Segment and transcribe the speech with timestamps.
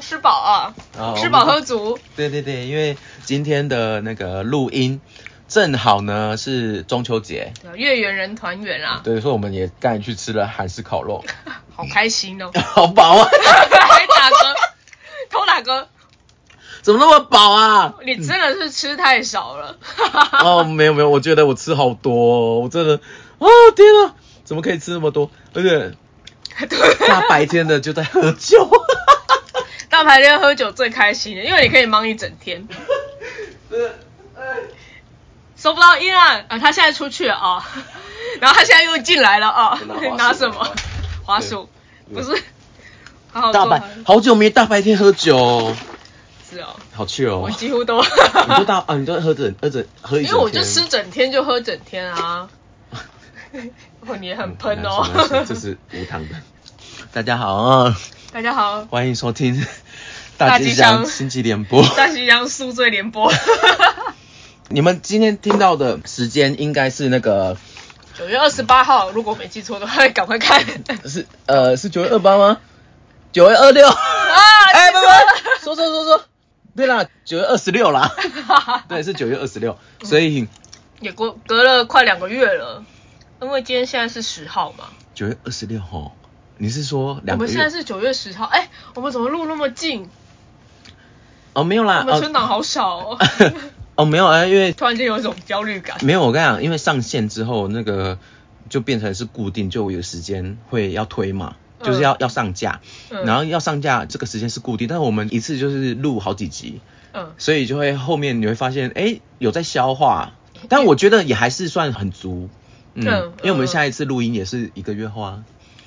[0.00, 1.98] 要吃饱啊，哦吃饱喝足。
[2.16, 4.98] 对对对，因为今天的那个录音
[5.46, 11.22] 正好呢是中秋节，月圆人团圆啦，对，所以我们也刚才去吃了韩式烤肉，
[11.76, 12.50] 好开心哦。
[12.56, 13.28] 好饱啊！
[13.30, 14.54] 还打嗝，
[15.28, 15.84] 偷打嗝，
[16.80, 17.94] 怎么那么饱啊？
[18.06, 19.76] 你真的是吃太少了。
[20.42, 22.98] 哦，没有没有，我觉得我吃好多、哦，我真的，
[23.38, 24.14] 哦天啊，
[24.44, 25.30] 怎么可以吃那么多？
[25.52, 25.92] 而且
[26.66, 28.66] 对，大白天的就在喝酒。
[29.90, 32.66] 大白天喝酒最开心的，因为你可以忙一整天。
[35.56, 36.42] 收不到音啊！
[36.48, 37.68] 啊，他现在出去了啊，
[38.40, 39.78] 然后他现在又进来了啊
[40.16, 40.74] 拿什么？
[41.22, 41.68] 滑鼠？
[42.14, 42.42] 不是，
[43.30, 45.76] 好好大白好好久没大白天喝酒哦，
[46.50, 47.50] 是哦，好去哦我。
[47.50, 50.30] 几乎都，你都大啊，你都喝整喝整喝一整天。
[50.30, 52.48] 因为我就吃整天就喝整天啊。
[54.06, 55.06] 哦，你也很喷哦。
[55.46, 56.36] 这是无糖的。
[57.12, 57.96] 大家好啊，
[58.32, 59.62] 大家好，欢迎收听
[60.40, 61.86] 大大吉吉祥祥星际联播。
[61.94, 63.30] 大西洋宿醉联播。
[64.70, 67.58] 你们今天听到的时间应该是那个
[68.16, 70.64] 九月二十八号，如果没记错的话，赶快看。
[71.04, 72.58] 是呃是九月二八吗？
[73.32, 73.86] 九月二六？
[73.86, 73.92] 啊，
[74.72, 76.24] 哎，不不，说说说说，
[76.74, 78.10] 对啦，九月二十六啦。
[78.88, 80.48] 对，是九月二十六，所以
[81.00, 82.82] 也过隔了快两个月了，
[83.42, 86.12] 因为今天现在是十号嘛，九月二十六吼，
[86.56, 87.52] 你是说我两个月？
[87.52, 90.08] 们现在是九月十号，哎，我们怎么录那么近？
[91.52, 93.18] 哦没有啦，我们存档哦好少哦，
[93.96, 95.96] 哦没有啊，因为突然间有一种焦虑感。
[96.04, 98.18] 没有，我跟你讲，因为上线之后，那个
[98.68, 101.86] 就变成是固定，就有时间会要推嘛，嗯。
[101.86, 103.24] 就是要、要上架，嗯。
[103.24, 106.80] 然后要上架这个时间是固定，但是我们一次就是录好几集，
[107.12, 110.32] 嗯，所以就会后面你会发现，哎，有在消化，
[110.68, 112.48] 但我觉得也还是算很足，
[112.94, 113.66] 嗯，嗯因为我们嗯。
[113.66, 115.42] 下一次录音也是一个月后啊，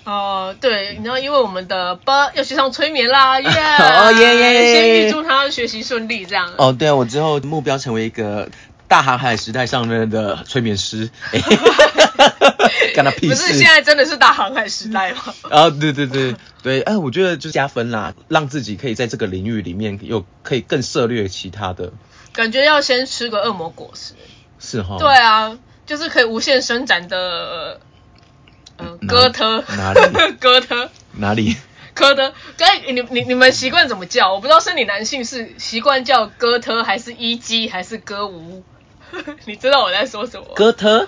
[0.06, 6.52] 哦、对，然后因为我们的波要去上催眠啦， 耶、哦耶耶耶先预祝他学习顺利，这样。
[6.58, 8.50] 哦，对啊，我之后目标成为一个
[8.88, 11.10] 大航海时代上面的催眠师，
[12.94, 13.54] 干他屁不事！
[13.54, 15.34] 是现在真的是大航海时代吗？
[15.50, 21.92] 啊，对对对对，哎，我觉得就是加分啦，让自己可以在这个领域里面有可以更涉略其他的，
[22.34, 24.14] 感觉要先吃个恶魔果实。
[24.60, 24.98] 是哈。
[25.00, 27.80] 对啊，就是可以无限伸展的，
[29.08, 30.00] 哥特，哪里
[30.40, 31.56] 哥特，哪里？
[31.94, 32.34] 哥特。
[32.58, 34.34] 该 你你你们习惯怎么叫？
[34.34, 38.64] 我不知道生理男性是习惯叫哥特，还是一基，还是歌舞？
[39.46, 40.54] 你知道我在说什么吗？
[40.56, 41.08] 哥特？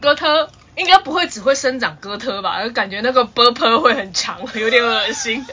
[0.00, 2.68] 哥特应该不会只会生长哥特吧？
[2.74, 5.44] 感觉那个波波会很长，有点恶心。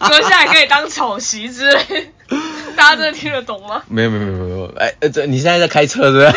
[0.00, 2.12] 割下来可以当草席之类，
[2.74, 3.82] 大家真的听得懂吗？
[3.88, 6.30] 没有没有没有没有，哎，呃这你现在在开车对不对？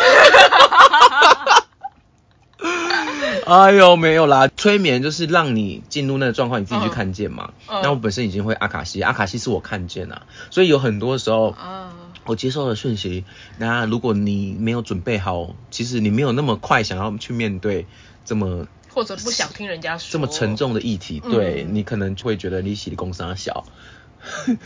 [3.46, 7.52] 哎呦，没有啦，催眠就是让你进入那个状况，你自己去看见嘛。
[7.68, 11.92] 嗯那我本身已经会阿卡西，阿卡西是我看见啊，所以有很多时候啊，
[12.24, 13.24] 我接受的讯息，
[13.58, 17.86] 那如果你没有准备好，其实你没有那么快想要去面对
[18.24, 23.64] 这么或者不想听人家说这么沉，重的议题，嗯对你可能就会觉得你洗的工伤小。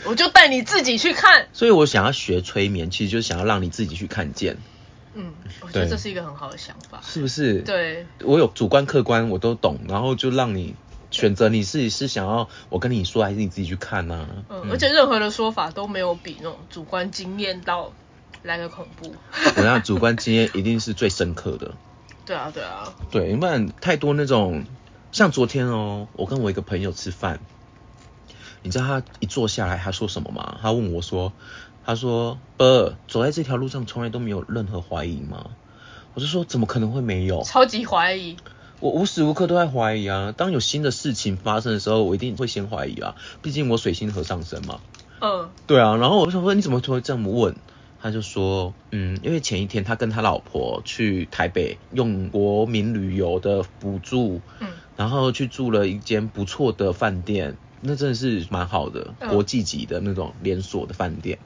[0.03, 1.47] 我就带你自己去看。
[1.53, 4.57] 所以我想要学催眠，其实就是想要让你自己去看见，
[5.13, 7.01] 嗯，我觉得对这是一个很好的想法。
[7.03, 10.75] 是不是？，对，我有主观客观我都懂，然后就让你
[11.11, 17.93] 选择你自己是想要我跟你说，还是你自己去看呢、嗯，而且任何的说法都没有比那种主观经验到
[18.43, 19.13] 来的恐怖。
[19.55, 21.73] 我想主观经验一定是最深刻的。
[22.25, 24.65] 对啊，对啊，对，因为太多那种，
[25.13, 27.39] 像昨天哦，我跟我一个朋友吃饭，
[28.67, 30.57] 你知道他一坐下来他说什么吗？
[30.61, 31.31] 他问我说，
[31.85, 35.51] 他说，呃，走在这条路上从来都没有任何怀疑吗？
[36.13, 37.43] 我就说怎么可能会没有？
[37.43, 38.35] 超级怀疑。
[38.81, 40.33] 我无时无刻都在怀疑啊。
[40.35, 43.15] 当有新的事情发生的时候，我一定会先怀疑啊。
[43.41, 44.81] 毕竟我水星和上升嘛。
[45.21, 47.55] 嗯对啊，然后我就想说你怎么会这么问？
[47.99, 54.69] 他就说，嗯，因为前一天他跟他老婆去台北用国民旅游的补助，嗯。
[54.95, 59.29] 然后去住了一间不错的饭店，那真的是蛮好的，嗯。
[59.29, 61.39] 国际级的那种连锁的饭店。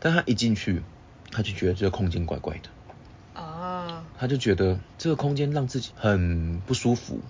[0.00, 0.82] 但他一进去，
[1.30, 7.20] 他就觉得这个空间怪怪的，啊，他就觉得这个空间让自己很不舒服。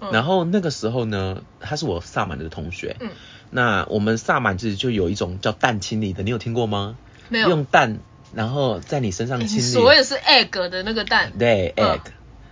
[0.00, 0.10] 嗯。
[0.12, 3.10] 然后那个时候呢，他是我萨满的同学，嗯。
[3.50, 6.96] 那我们萨满自己就有一种叫蛋清理的，你有听过吗？
[7.32, 7.98] 没有用蛋，
[8.32, 9.62] 然后在你身上清理。
[9.62, 12.00] 所谓的是 egg 的那个蛋，对嗯 egg，、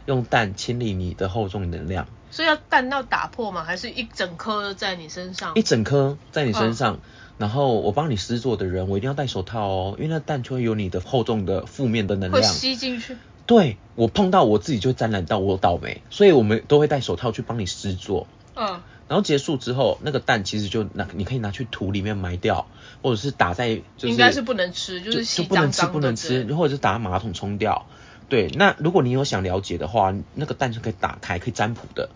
[0.06, 3.62] 用蛋清理你的厚重能量，所以要蛋到打破吗？
[3.62, 5.52] 还是一整颗在你身上？
[5.54, 6.96] 一整颗在你身上。
[6.96, 7.00] 嗯
[7.40, 12.52] 然后我帮你施作的人，我一定要戴手套哦，因为那蛋就会有你的厚重的负面的能会量。
[12.52, 13.16] 吸进去。
[13.46, 18.26] 对我碰到我自己就沾染到我倒霉，所以我们都会戴手套去帮你施作。
[18.56, 22.68] 嗯，然后结束之后，那个蛋其实就拿你可以拿去土里面埋掉，
[23.02, 27.86] 或者是打在就是应该是不能吃，就就是就不能吃不能吃，或者是打马桶冲掉。
[28.28, 32.08] 对，那如果你有想了解的话，那个蛋是可以打开，可以占卜的。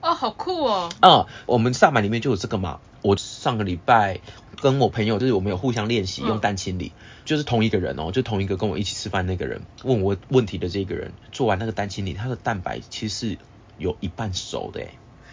[0.00, 0.90] 哦，好酷哦。
[0.98, 2.80] 啊、我们萨满里面就有这个嘛。
[3.02, 4.18] 我上个礼拜
[4.60, 6.90] 跟我朋友，就是我们有互相练习嗯用蛋清理，
[7.24, 13.38] 就是同一个人哦，就同一个跟我一起吃饭那个人问我问题的这个人，做完那个蛋清理，他的蛋白其实是
[13.78, 14.90] 有一半熟的诶。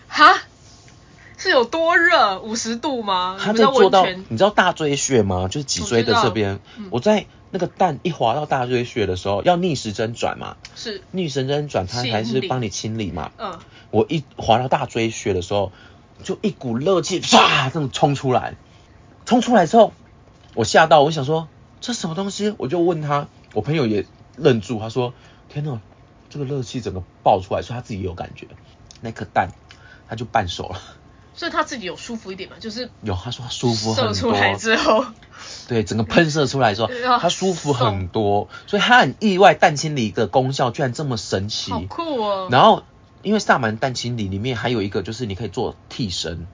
[0.07, 0.44] 哈？
[1.44, 2.40] 是有多热？
[2.40, 3.38] 五十度吗？
[3.38, 5.50] 他你们在做到，你知道大椎穴吗？
[5.50, 13.34] 就是脊椎的这边我嗯，我在那个蛋一滑到大椎穴的时候，要逆时针转嘛，是逆时针转它还是帮你清理嘛。
[13.38, 13.60] 嗯，
[13.92, 15.74] 我一滑到大椎穴的时候，
[16.24, 18.56] 就一股热气唰这么冲出来，
[19.25, 19.92] 冲出来之后，
[20.56, 21.50] 我吓到，我想说
[21.81, 22.56] 这什么东西？
[22.57, 24.06] 我就问他，我朋友也
[24.38, 25.13] 愣住，他说
[25.50, 25.81] 天呐，
[26.30, 28.48] 这个热气整个爆出来，说他自己有感觉，
[29.01, 29.50] 那颗蛋
[30.07, 30.80] 他就半熟了。
[31.35, 35.06] 所以他自己有舒服一点嘛，就是有，他说他舒服很多，射出来之后，
[35.68, 36.89] 对，整个喷射出来之后
[37.19, 41.71] 他舒服很多，所以他很意外蛋清理的功效居然这么神奇。
[41.71, 42.47] 好酷哦。
[42.51, 42.83] 然后，
[43.24, 46.45] 因为萨满蛋清理里面还有一个，就是你可以做替身，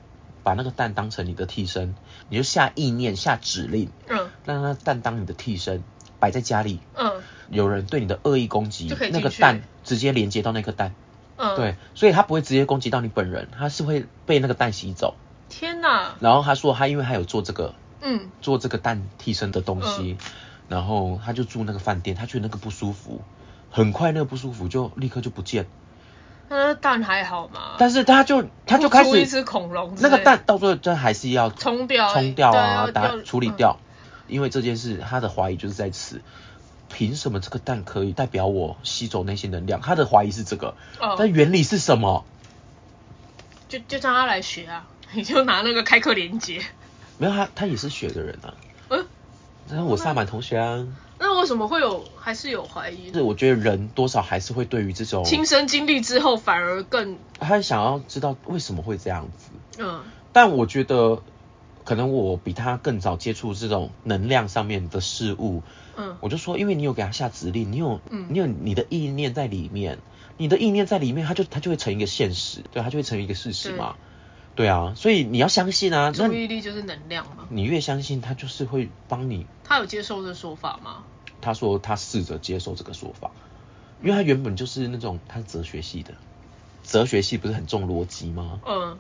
[0.43, 1.95] 把那个蛋当成你的替身，
[2.29, 4.29] 你就下意念、下指令，嗯。
[4.45, 5.83] 让那蛋当你的替身，
[6.19, 6.79] 摆在家里。
[6.95, 7.21] 嗯。
[7.49, 10.93] 有人对你的恶意攻击那个蛋直接连接到那颗蛋，
[11.41, 15.15] 嗯，对，所以他不会直接攻击到你本人，他是会被那个蛋吸走。
[15.47, 18.29] 天哪，然后他说他因为他有做这个嗯。
[18.41, 20.17] 做这个蛋替身的东西，
[20.67, 23.21] 然后他就住那个饭店，他觉得那个不舒服，
[23.71, 25.65] 很快那个不舒服就立刻就不见，
[26.49, 27.77] 那蛋还好吗？
[27.77, 33.79] 但是他就他就开始孵出一只恐龙那个蛋到最后真还是要冲掉冲掉啊，打处理掉，
[34.27, 36.21] 因为这件事他的怀疑就是在此。
[36.91, 39.81] 凭什么这个蛋可以代表我吸走那些能量？
[39.81, 42.25] 他的怀疑是这个，哦但原理是什么？
[43.67, 46.61] 就就让他来学啊，你 就拿那个开课连接。
[47.17, 48.53] 没有他，他也是学的人啊。
[48.89, 49.05] 嗯，
[49.67, 50.87] 但是我萨满同学啊，
[51.19, 59.51] 那为什么会有还是有怀疑是我觉得人多少还是会对于这种，亲身经历之后反而更他想要知道为什么会这样子。
[59.77, 60.01] 嗯
[60.31, 61.21] 但我觉得
[61.83, 65.63] 可能我比他更早接触这种能量上面的事物，
[65.99, 69.99] 嗯我就说，因为你有给他下指令，你有，嗯你有你的意念在里面，
[70.37, 73.95] 你的意念在里面，他就他就会成一个现实，对，他就会成一个事实嘛，
[74.55, 77.47] 对啊，所以你要相信啊，那注意力就是能量嘛。
[77.49, 79.45] 你越相信，他就是会帮你。
[79.63, 81.03] 他有接受这说法吗？
[81.41, 83.31] 他说他试着接受这个说法，
[84.01, 86.13] 因为他原本就是那种他是哲学系的，
[86.83, 88.59] 哲学系不是很重逻辑吗？
[88.65, 88.97] 嗯，啊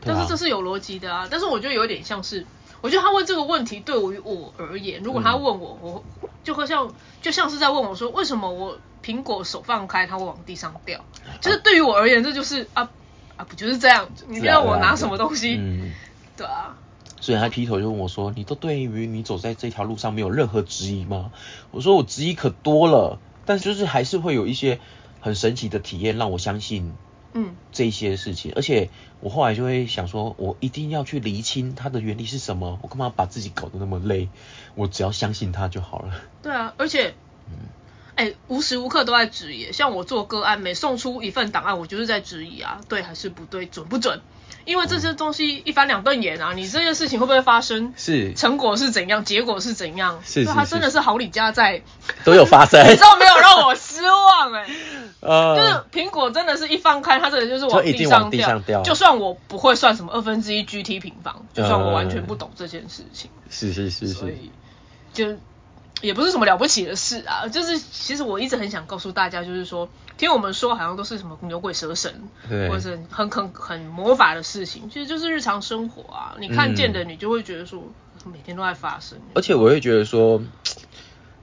[0.00, 1.28] 但是这是有逻辑的啊。
[1.30, 2.46] 但是我觉得有点像是，
[2.80, 6.04] 我觉得他问这个问题对于我而言，如果他问我，我
[6.44, 11.04] 就会像就像是在问我说，为什么我苹果手放开它会往地上掉？
[11.40, 12.88] 就是对于我而言，这就是啊
[13.36, 14.08] 啊不就是这样？
[14.28, 15.56] 你让我拿什么东西？
[15.58, 15.92] 嗯，
[16.36, 16.76] 对啊，
[17.20, 21.32] 所以他劈头就问我说：“你都对于你走在这条路上没有任何质疑吗？”
[21.72, 24.78] 我说：“我质疑可多了，但就是还是会有一些
[25.20, 26.94] 很神奇的体验让我相信
[27.34, 28.88] 嗯这些事情，而且
[29.20, 34.28] 我后来就会想说，我一定要去厘清它的原理是什么，我干嘛把自己搞得那么累？
[34.74, 36.14] 我只要相信它就好了。
[36.42, 37.14] 对啊，而且。
[38.18, 39.70] 哎，无时无刻都在质疑。
[39.70, 44.20] 像我做个案，每送出一份档案，我就是在质疑啊，对还是不对，准不准？
[44.64, 47.94] 因为这些东西一翻两瞪眼啊，你这件事情会不会发生？
[47.96, 48.34] 是。
[48.34, 50.20] 成果是怎样，结果是怎样？
[50.24, 50.46] 是是是。
[50.46, 51.80] 对它真的是好李家在，
[52.24, 52.84] 都有发生。
[52.90, 54.66] 你知道没有让我失望哎、
[55.22, 58.30] 呃，就是苹果真的是一放开，它真的就是往地上
[58.66, 58.82] 掉。
[58.82, 64.50] 就算我不会算什么二分之一 GT 平方，就算我完全嗯不懂这件事情，是是是是，所以
[65.14, 65.36] 就
[66.00, 67.48] 也不是什么了不起的事啊。
[67.48, 72.12] 就是其实我一直很想告诉大家，就是说听我们说好像都是什么牛鬼蛇神，
[72.48, 76.36] 对或者是很很很魔法的事情，其实就是日常生活啊。
[76.38, 77.82] 你看见的，你就会觉得说
[78.24, 79.18] 每天都在发生。
[79.34, 80.42] 而且我会觉得说，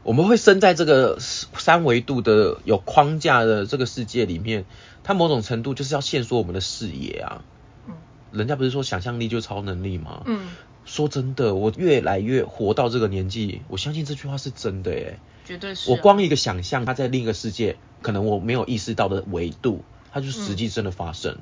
[0.04, 4.66] 我们会生在这个三维度的有框架的这个世界里面，
[5.04, 7.42] 它某种程度就是要限缩我们的视野啊。
[7.88, 7.94] 嗯
[8.32, 10.24] 人家不是说想象力就是超能力吗？
[10.26, 10.50] 嗯，
[10.86, 15.20] 说真的，我越来越活到这个年纪，我相信这句话是真的耶。
[15.46, 21.38] 绝对是啊、我光一个想象，它在另一个世界，可能我没有意识到的维度，它就实际真的发生。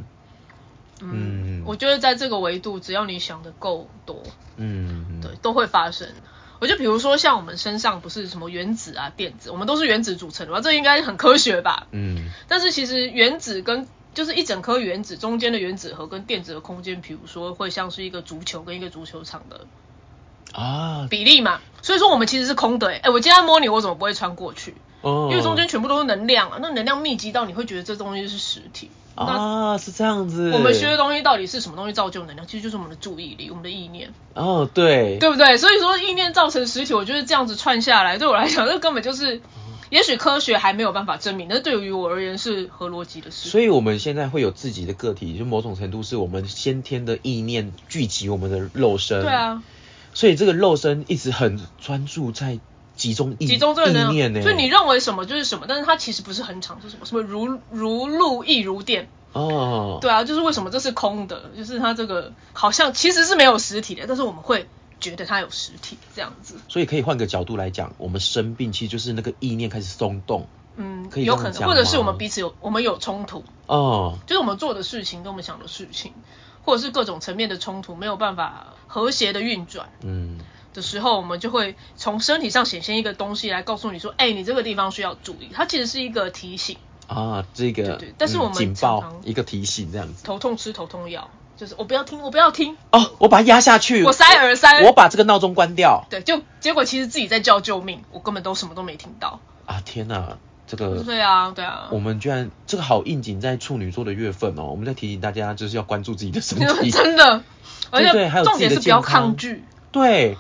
[1.02, 4.24] 嗯，嗯我觉得在这个维度，只要你想的够多，
[4.58, 6.08] 嗯，对，都会发生。
[6.60, 10.62] 我就比如说像我们身上不是什么原子啊、电子，我们都是原子组成的嘛？
[10.62, 11.88] 这应该很科学吧？
[11.92, 19.66] 嗯，但是其实原子跟就是一整颗原子中间的原子核跟电子的空间，比如说会像是一个足球跟一个足球场的
[20.54, 21.60] 啊，比例嘛。
[21.82, 22.98] 所以说我们其实是空的、欸。
[22.98, 24.76] 哎、我今天摸你，我怎么不会穿过去？
[25.02, 28.90] 哦，因为中间全部都是能量啊，那能量密集到你会觉得这东西是实体。
[29.16, 30.52] 那啊是这样子。
[30.54, 32.48] 我们学的东西到底是什么东西造就能量？
[32.48, 35.58] 其实就是我们的注意力，我们的意念，哦对，对不对？
[35.58, 39.42] 所以说意念造成实体，我觉得这样子串下来，对我来讲，这根本就是，
[39.94, 43.48] 也许科学还没有办法证明，但是对于我而言是合逻辑的事。
[43.48, 49.22] 所以我们现在会有自己的个体，就某种程度是我们先天的意念聚集我们的肉身。
[49.22, 49.32] 对。
[49.32, 49.62] 啊，
[50.16, 52.60] 所以这个肉身一直很专注在
[52.96, 54.42] 集中意集中这个意能量，念呢。
[54.42, 57.06] 所以你认为什么就是什么，但是它其实不是很长，是什么？
[57.06, 59.08] 什么如如露亦如电。
[59.34, 64.68] 哦，对啊，就是为什么这是空的，就是它这个好像其实是没有实体的，但是我们会
[65.00, 66.56] 觉得它有实体这样子。
[66.68, 70.48] 所以可以换个角度来讲，我们生病其实就是那个意念开始松动。
[70.76, 76.14] 嗯，可以有可能，或者是我吗们彼此有我们有冲突，哦，就是我们做的事情跟我们想的事情，
[76.64, 80.40] 或者是各种层面的冲突没有办法和谐的运转嗯，
[80.74, 85.50] 的时候，我们就会从身体上显现一个东西来告诉你说，哎、你这个地方需要注意。
[85.54, 90.24] 它其实是一个提醒，啊，这个对对但是我们嗯警报一个提醒这样子。
[90.24, 96.06] 头痛吃头痛药，就是我不要听，我不要听，哦，我把它压下去，我塞耳塞，我把这个闹钟关掉。
[96.10, 99.40] 对，就结果其实自己在叫救命，我根本都什么都没听到。
[99.66, 106.90] 啊，天哪，这个对啊，对啊，我们居然这个好应景在处女座的月份哦，我们在提醒大家就是要关注自己的身体。
[106.92, 107.44] 真的，
[107.92, 109.64] 而对对还有且重点是不要抗拒。
[109.92, 110.38] 对，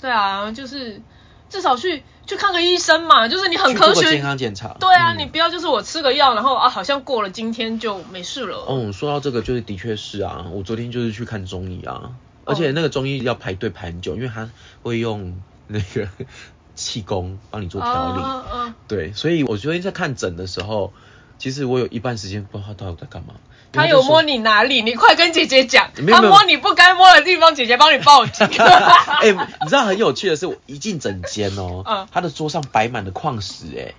[0.00, 1.00] 对啊，就是
[1.48, 4.76] 至少去去看个医生嘛，就是你很科学健康检查。
[4.80, 8.66] 对啊，嗯你不要就是我吃个药，然后啊好像过了今天就没事了。
[8.68, 12.12] 嗯，说到这个，就是的确是啊，我昨天就是去看中医啊，
[12.44, 14.50] 而哦且那个中医要排队排很久，因为他
[14.82, 16.08] 会用那个
[16.74, 18.22] 气功帮你做调理。
[18.22, 20.92] 嗯嗯对，所以我昨天在看诊的时候，
[21.38, 23.34] 其实我有一半时间不知道他到底在干嘛。
[23.72, 24.82] 他有摸你哪里？
[24.82, 28.46] 你快跟姐姐讲，他摸你不该摸的地方，姐姐帮你报警。
[29.20, 33.94] 哎、你知道很有趣的是，我一进整间哦，嗯他的桌上摆满了矿石，哎，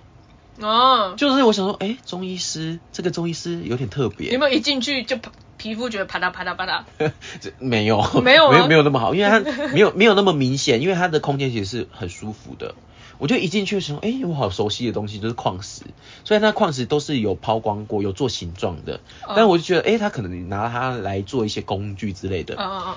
[0.60, 7.12] 哦，就是我想说，哎、中医师这个中医师有点特别有，没有一进去就皮皮肤觉得啪嗒啪嗒啪嗒？
[7.40, 9.38] 这没有没有吗没有没有那么好，因为他
[9.72, 12.74] 没有没有那么明显，因为它的空间其实是很舒服的。
[13.18, 15.82] 我就一进去的时候，哎、我好熟悉的东西就是矿石，
[16.24, 22.54] 虽然那矿石都是有抛光过、有做形状的，嗯但我就觉得，哎、他可能拿它来做一些工具之类的。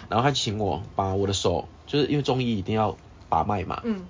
[0.10, 2.98] 然后他请我把我的手，就是因为中医一定要
[3.30, 4.06] 把脉嘛，嗯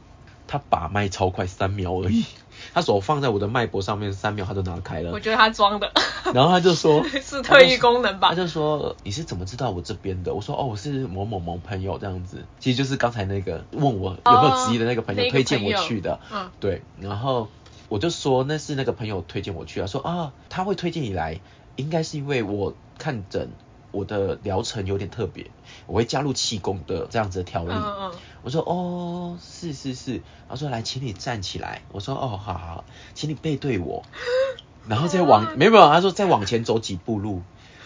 [0.47, 2.25] 他把脉超快，三秒而已。
[2.73, 5.19] 他手放在我的脉搏上面，三秒他就拿开了，我。
[5.19, 5.91] 觉得他装的。
[6.33, 10.33] 然后他就说 是特异功能吧他就说你是怎么知道我这边的？
[10.33, 16.19] 我说哦，我是某某某朋友这样子，其实就是刚才那个问我有没有职业的那个朋友哦 推荐我去的。
[16.31, 17.49] 嗯对，然后
[17.89, 21.39] 我就说那是那个朋友推荐我去啊，说啊他会推荐你来，
[21.75, 23.49] 应该是因为我看诊
[23.91, 25.51] 我的疗程有点特别，
[25.91, 27.71] 我会加入气功的这样子的调理。
[27.71, 28.11] 嗯嗯嗯
[28.43, 30.21] 我说哦，是是是。
[30.49, 31.81] 他说来，请你站起来。
[31.91, 34.03] 我说哦，好好，请你背对我，
[34.87, 37.43] 然后再往没有没有，他说再往前走几步路，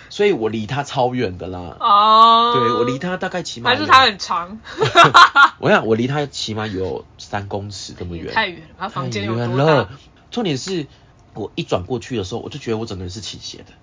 [0.09, 1.77] 所以我离他超远的啦。
[1.79, 4.59] 哦，对我离他大概起码有还是他很长，
[5.59, 9.89] 我想我离他起码有三公尺这么远，太远了，他房间有太远多了大？。
[10.31, 10.85] 重点是
[11.33, 13.74] 我一转过去的时候，我就觉得我整个人是倾斜的。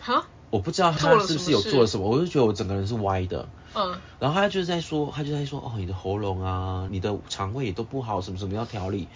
[0.00, 3.48] 哈，我不知道他是不是有做了什么，我就觉得我整个人是歪的。
[3.74, 9.08] 嗯，然后他就在说，他就在说，哦，你的喉咙啊，你的肠胃也都不好，什么什么要调理。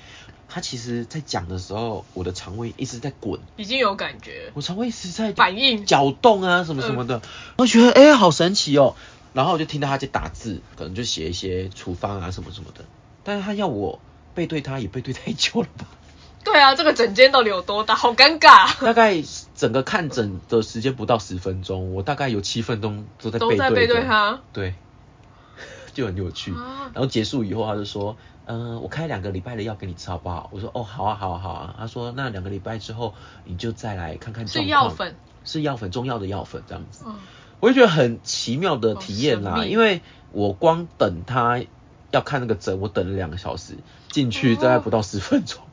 [0.48, 7.20] 他其实，在讲的时候，我的肠胃一直在滚，已经有感觉，我肠胃一直在反应搅动啊，什么什么的，
[7.58, 8.96] 我觉得哎、好神奇哦。
[9.34, 12.86] 然后我就听到他在打字，可能就写一些处方啊什么什么的。
[13.22, 14.00] 但是他要我
[14.34, 15.86] 背对他，也背对太久了吧？
[16.46, 17.96] 对啊，这个整间到底有多大？
[17.96, 19.20] 好尴尬，大概
[19.56, 24.40] 整个看诊的时间不到十分钟，我大概有七分钟都在背对着他。
[24.52, 24.74] 对，
[25.92, 26.52] 就很有趣。
[26.52, 30.48] 啊然后结束以后，他就说，嗯、我开两个礼拜的药给你吃好不好？
[30.52, 31.74] 我说，哦，好啊，好啊，好啊。
[31.80, 33.12] 他说，那两个礼拜之后，
[33.44, 34.84] 你就再来看看是状况。
[34.84, 37.04] 药粉，是药粉，中药的药粉这样子。
[37.08, 37.16] 嗯，
[37.58, 40.00] 我就觉得很奇妙的体验啦，因为
[40.30, 41.60] 我光等他
[42.12, 43.74] 要看那个诊，我等了两个小时，
[44.10, 45.58] 进去大概不到十分钟。
[45.58, 45.65] 对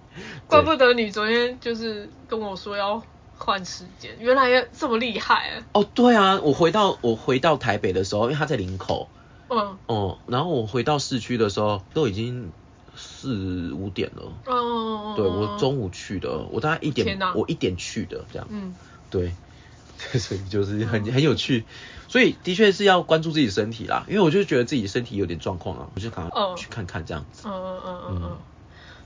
[0.47, 3.01] 怪不得你昨天就是跟我说要
[3.37, 5.65] 换时间，原来这么厉害啊！
[5.73, 9.09] 哦，对啊，我回到我回到台北的时候，因为他在林口，
[9.49, 9.77] 嗯。
[9.87, 12.51] 哦、然后我回到市区的时候都已经
[12.95, 14.31] 四五点了。
[14.45, 18.47] 嗯，对我中午去的，我大概一点我一点去的这样。
[18.49, 18.75] 嗯，
[19.09, 19.33] 对，
[19.97, 21.65] 所以就是很很有趣，
[22.07, 27.47] 所以的确是要关注自己身体啦，因为我就觉得自己身体有点状况啊，我就赶快嗯去看看这样子。
[27.47, 28.21] 嗯嗯嗯嗯嗯。
[28.23, 28.37] 嗯，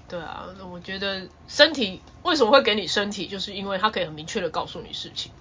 [0.09, 5.31] 对啊，我觉得身体为什么会给你身体，就是因为它可以很明确的告诉你事情。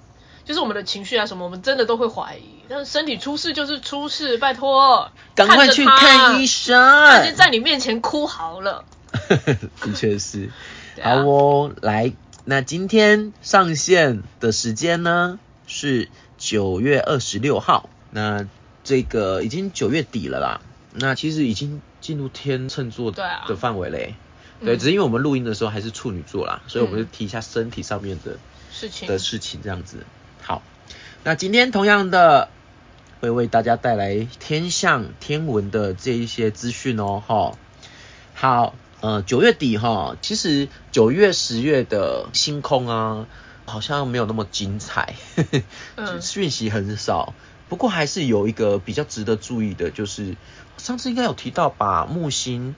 [0.45, 2.63] 就是我们的情绪啊什么，我们真的都会怀疑。
[2.69, 6.81] 但是身体出事就是出事，拜托，赶快去看医生。
[7.09, 7.35] 他已经。
[7.35, 8.85] 在你面前哭嚎了，
[9.83, 10.51] 的确是。
[11.03, 12.13] 啊好哦，来，
[12.45, 16.09] 那今天上线的时间呢是
[16.39, 18.47] 九月二十六号，那
[18.85, 20.61] 这个已经九月底了啦，
[20.95, 24.15] 那其实已经进入天秤座的范围嘞。
[24.61, 28.39] 对，嗯只是因为我们录音的时候还是处女座啦，所以我们嗯就提一下身体上面的
[28.73, 29.99] 事情的事情这样子。
[30.43, 30.63] 好，
[31.25, 32.49] 那今天同样的
[33.21, 37.53] 会为大家带来天象天文的这一些资讯哦，哈。
[38.35, 43.27] 好，呃，九月底哈，其实九月、十月的星空啊，
[43.65, 45.15] 好像没有那么精彩，
[45.97, 47.33] 嗯 讯息很少。
[47.71, 50.37] 不过还是有一个比较值得注意的，就是
[50.77, 52.77] 上次应该有提到吧，木星、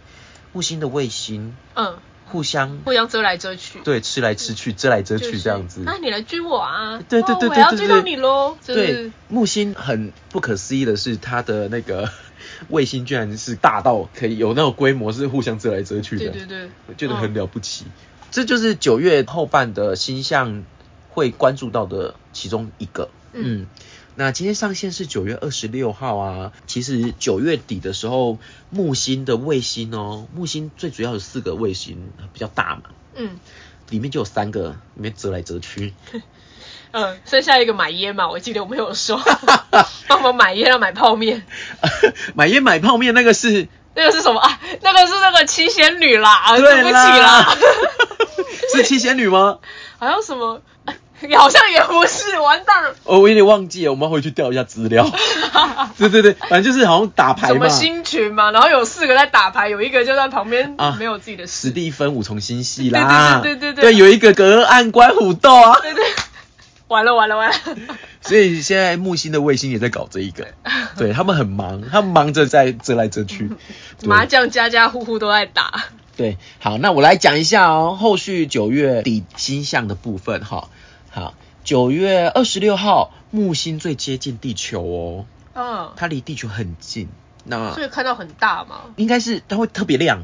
[0.52, 3.80] 木星的卫星嗯，互相互相遮来遮去。
[3.80, 5.82] 对吃来吃去、遮来遮去这样子。
[5.84, 7.02] 那，你来追我啊！
[7.08, 8.56] 对对对对我要追到你喽！
[8.62, 12.10] 就是对，木星很不可思议的是，它的那个
[12.68, 16.30] 卫星居然是大到可以有那种规模，是互相遮来遮去的。
[16.30, 17.84] 对对对，我觉得很了不起。
[18.30, 20.64] 这就是九月后半的星象
[21.10, 23.10] 会关注到的其中一个。
[23.32, 23.66] 嗯嗯，
[24.18, 26.52] 那今天上线是九月二十六号啊。
[26.66, 33.38] 其实九月底的时候，木星的卫星哦，木星最主要有四个卫星比较大嘛，嗯
[33.90, 35.94] 里面就有三个里面折来折去。
[36.90, 39.22] 嗯， 剩下一个买烟嘛，我记得我们有说，
[40.08, 41.46] 帮我们买烟要买泡面，
[42.34, 44.60] 买烟买泡面那个是那个是什么啊？
[44.82, 47.56] 那个是那个七仙女啦，对对不起啦，
[48.74, 49.60] 是七仙女吗？
[50.00, 50.60] 好像什么，
[51.36, 52.94] 好像也不是，完蛋了。
[53.04, 55.10] 哦，我有点忘记了，我们要回去调一下资料。
[55.98, 57.68] 对对对，反正就是好像打牌嘛什么。
[57.68, 61.70] 星群嘛，然后有四个在打牌，有一个就在旁边啊没有自己的史事。
[61.70, 66.04] 蒂芬五重新系啦，对对对对对对，有一个隔岸观虎斗啊，对对，
[66.86, 67.56] 完了完了完了。
[68.22, 70.46] 所以现在木星的卫星也在搞这一个，
[70.96, 73.50] 对他们很忙，他们忙着在折来折去，
[74.04, 75.84] 麻将家家户户都在打。
[76.16, 80.68] 对，好，那我来讲一下哦，后续九月底星象的部分哈。
[81.10, 87.08] 好，九月二十六号，木星最接近地球哦，嗯，它离地球很近，
[87.44, 88.82] 那所以看到很大嘛。
[88.96, 90.22] 应该是它会特别亮，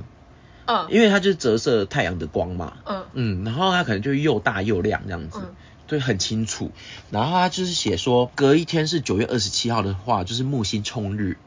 [0.67, 2.75] 嗯因为它就是折射太阳的光嘛。
[2.85, 5.55] 嗯嗯，然后它可能就又大又亮这样子，嗯
[5.87, 6.71] 对，很清楚。
[7.11, 11.39] 然后它就是写说，隔一天是九月二十七号的话，就是木星冲日，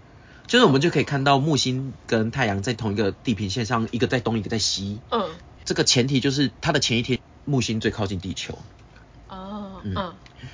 [0.47, 4.99] 就是我们就可以看到木星跟太阳在同一个地平线上，一个在东，一个在西。
[5.11, 5.29] 嗯
[5.63, 8.57] 这个前提就是它的前一天木星最靠近地球。
[9.83, 10.13] 嗯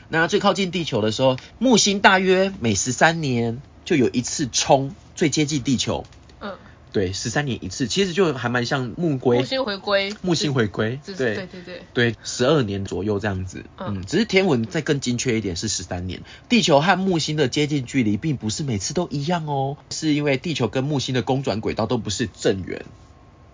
[0.10, 6.06] 那最靠近地球的时候，木星大约每十三年就有一次冲，最接近地球。
[6.40, 6.56] 嗯，
[6.94, 9.40] 对，十三年一次，其实就还蛮像木龟。
[9.40, 13.66] 木星回归，木星回归，对对对对，对，十二年左右这样子。
[13.78, 16.22] 嗯嗯，只是天文再更精确一点是十三年。
[16.48, 22.86] 地球和木星的接近距离并不是每次都一样哦，是因为地球跟木星的公转轨道都不是正圆。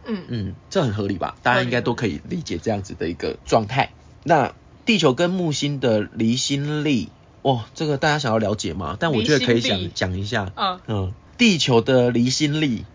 [0.06, 1.36] 嗯嗯，这很合理吧？
[1.42, 3.92] 大家应该都可以理解这样子的一个状态。
[4.24, 4.54] 那
[4.89, 7.10] 地球跟木星的离心力，
[7.43, 8.97] 哇，这个大家想要了解吗？
[8.99, 10.52] 但我觉得可以讲离心力讲一下。
[10.56, 12.86] 嗯嗯，地球的离心力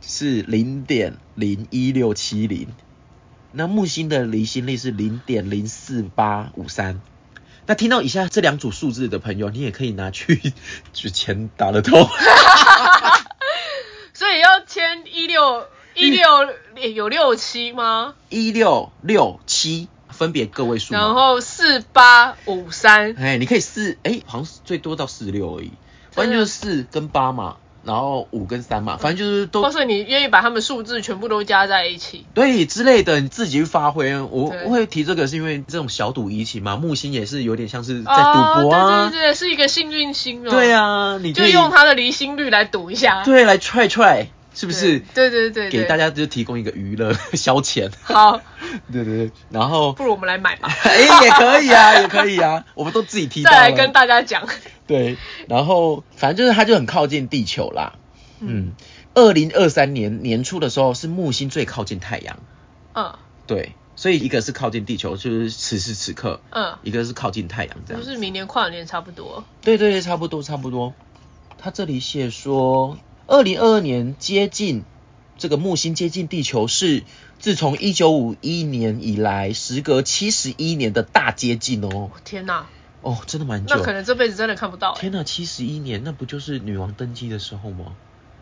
[0.00, 2.68] 是零点零一六七零，
[3.52, 7.02] 那木星的离心力是零点零四八五三。
[7.66, 10.40] 那听到以下这两组数字的朋友，你也可以拿去
[10.94, 12.08] 取钱打得透。
[14.14, 16.24] 所以要签一六一六
[16.94, 18.14] 有六七吗？
[18.30, 25.72] 一六六七分别个位数，然后四八五三，哎，你可以四，哎，好像最多到四六而已，
[26.12, 32.24] 反正就是四跟八嘛，然后五跟三嘛，反正就是都或是你愿意把它们数字全部都加在一起。
[32.32, 34.18] 对之类的，你自己去发挥。
[34.20, 40.50] 我对会提这个是因为这种小赌怡情嘛，木星也是有点像是在赌博哦、啊，对对对，是一个幸运星哦。
[40.50, 43.22] 对，啊，你可以就用它的离心率来赌一下。
[43.24, 45.00] 对来踹踹，是不是？
[45.00, 47.90] 对对对对，给大家就提供一个娱乐 消遣。
[48.02, 48.40] 好，
[48.92, 50.68] 对对对，然后不如我们来买吧。
[50.84, 54.48] 哎也可以啊，也可以啊，我们都自己提到再来跟大家讲。
[54.86, 55.16] 对，
[55.48, 57.94] 然后反正就是它就很靠近地球啦。
[58.40, 58.72] 嗯嗯，
[59.14, 62.38] 二零二三年年初的时候是木星最靠近太阳，
[62.94, 63.14] 嗯
[63.46, 68.02] 对，所以一个是靠近地球，就是此时此刻，嗯，一个是靠近太阳这样。
[68.02, 69.44] 就是明年跨年差不多。
[69.62, 70.92] 对对对，差不多差不多。
[71.56, 74.84] 他这里写说，二零二二年接近
[75.38, 77.02] 这个木星接近地球是
[77.38, 82.10] 自从一九五一年以来，时隔七十一年的大接近哦。
[82.24, 82.66] 天哪，
[83.02, 83.82] 哦，真的蛮久那。
[83.82, 85.00] 可能这辈子真的看不到、欸。
[85.00, 87.92] 天哪，七十一年，那不就是女王登基的时候吗？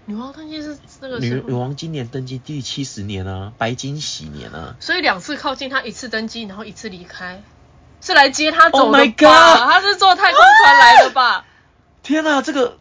[0.05, 4.77] 女王登基是那个女，女王今年登基第七十年啊，白金禧年啊。
[4.81, 7.43] 所以两次靠近，她一次登基，然后一次离开，
[8.01, 11.45] 是来接她走 Oh 的 my 吧 God 她是坐太空船来的吧？
[12.03, 12.79] 天哪，这个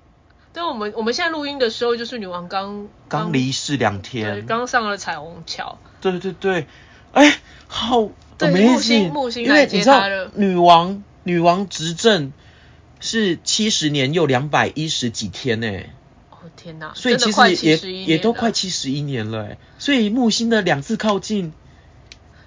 [0.54, 4.46] 但我们我们现在录音的时候，就是女王刚刚离世两，天。
[4.46, 5.78] 刚上了彩虹桥。
[6.02, 6.68] 对对对，
[7.14, 10.32] 哎，好对木星木星因为来接你知道他了。
[10.36, 12.34] 女王女王执政
[13.00, 15.68] 是七十年又两百一十几天呢，
[16.32, 21.54] 哦天哪，所以其实也也都快七十一年了哎，所以木星的两次靠近，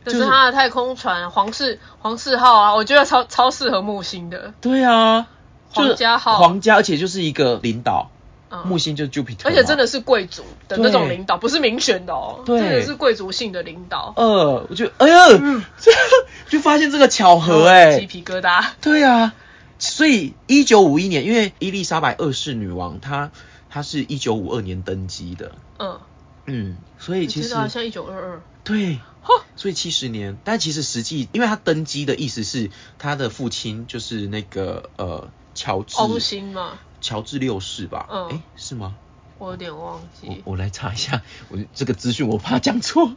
[0.04, 4.52] 就是就是他的太空船皇室皇室号啊，我觉得超超适合木星的。
[4.60, 5.28] 对啊，就是
[5.74, 6.38] 皇家号。
[6.38, 8.10] 皇家，而且就是一个领导，
[8.50, 8.66] 嗯。
[8.66, 12.60] 木星就是 Jupiter，而且真的是贵族的那种领导，不是民选的哦，对。
[12.60, 14.14] 真的是贵族性的领导。
[14.16, 15.64] 呃，我就哎呀，嗯。
[16.48, 18.64] 就发现这个巧合哎、 鸡皮疙瘩。
[18.80, 19.34] 对啊，
[19.78, 23.32] 所以一九五一年，因为伊丽莎白二世女王她
[23.70, 25.98] 她是一九五二年登基的，嗯，
[26.46, 28.42] 嗯，所以其实像一九二二。
[28.62, 38.06] 对，嚯，所以七十年，但其实实际，因为她登基的意思是她的父亲就是那个呃乔治欧星嘛，乔治六世吧？
[38.10, 38.94] 嗯哎、是吗？
[39.38, 40.42] 我有点忘记。
[40.44, 43.12] 我来查一下，我这个资讯我怕讲错。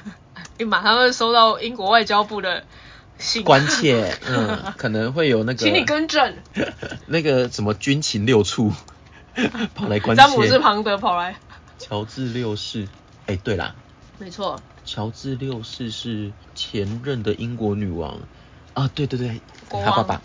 [0.58, 2.64] 你马上会收到英国外交部的
[3.18, 3.44] 信。
[3.44, 6.36] 关切， 嗯，可能会有那个，请你更正。
[7.06, 8.72] 那个什么军情六处
[9.74, 10.22] 跑来关切。
[10.22, 11.36] 詹姆斯庞德跑来。
[11.78, 12.88] 乔治六世，
[13.26, 13.76] 哎、对啦，
[14.18, 18.18] 没错，乔治六世是前任的英国女王
[18.74, 20.22] 啊，对对对，他爸爸。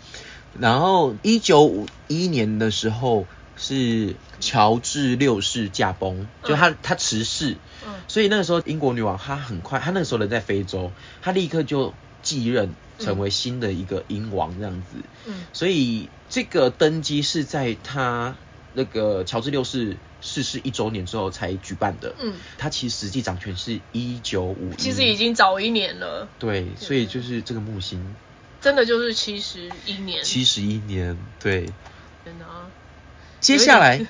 [0.58, 7.94] 然后一九五一年的时候是乔治六世驾崩，就他、他辞世，嗯。
[8.08, 14.98] 所以那个时候英国女王她很快，她那个时候人在非洲，她立刻就继任成为新的一个英王这样子。
[15.26, 15.44] 嗯。
[15.52, 18.36] 所以这个登基是在她
[18.74, 22.14] 那个乔治六世逝世一周年之后才举办的。
[22.18, 28.14] 嗯，他其实实际掌权是一九五，其实已经早一年了，对，所以就是这个木星
[28.64, 30.24] 真的就是七十一年。
[30.24, 31.66] 七十一年，对。
[32.24, 32.64] 真的啊，
[33.38, 34.06] 接下来，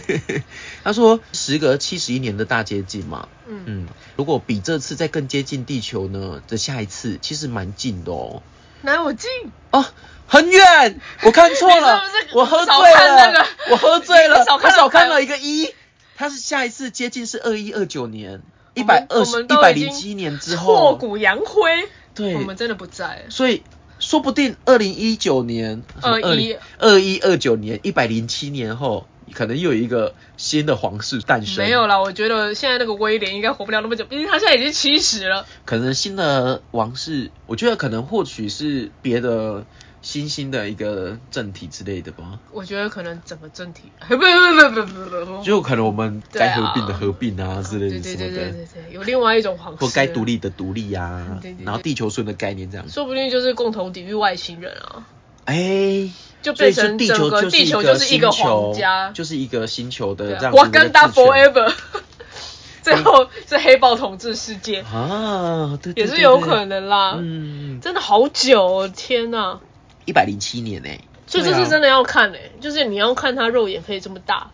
[0.82, 8.42] 他说时隔七十一年的大接近嘛，嗯嗯，如果比这次再更接近地球呢的下一次，其实蛮近的哦。
[8.80, 9.28] 哪有近？
[9.70, 9.84] 哦，
[10.26, 12.00] 很远， 我看错了
[12.32, 15.74] 我喝醉了，那个我喝醉了， 你少看了我少看了一个一，
[16.16, 18.40] 他是下一次接近是二一二九年，
[18.72, 21.86] 一百二我十一百零七年之后挫后，骨扬灰。
[22.14, 23.24] 对我们真的不在。
[23.28, 23.64] 所以
[23.98, 31.64] 说不定二零一九年、二一二一二九年、一百零七年后，可能又有一个新的皇室诞生。
[31.64, 35.46] 没有啦，我觉得现在那个威廉应该活不了那么久，毕竟他现在已经七十了。
[35.64, 39.64] 可能新的王室，我觉得可能或许是别的
[40.04, 42.38] 新兴的一个政体之类的吧。
[42.52, 51.64] 我觉得可能整个政体， 不不不不不不不，就可能我们该合并的合并啊之类对对对对的什么的，对对，有另外一种皇室，或该独立的独立啊对对，对。
[51.64, 52.86] 然后地球村的概念这样。
[52.88, 55.06] 说不定就是共同抵御外星人啊。
[55.46, 56.10] 哎，
[56.42, 59.10] 就变成地球整个就是地球一个就是一个星球皇家。
[59.10, 61.72] 就是一个星球的这样我跟他治权 forever，
[62.82, 66.44] 最后是黑豹统治世界，啊，对，对也是有对。
[66.44, 67.16] 对可能啦。
[67.18, 69.60] 嗯，真的好久哦，天呐！
[70.04, 70.88] 一百零七年呢、
[71.26, 74.50] 所以这是真的要看诶、就是你要看它肉眼可以这么大，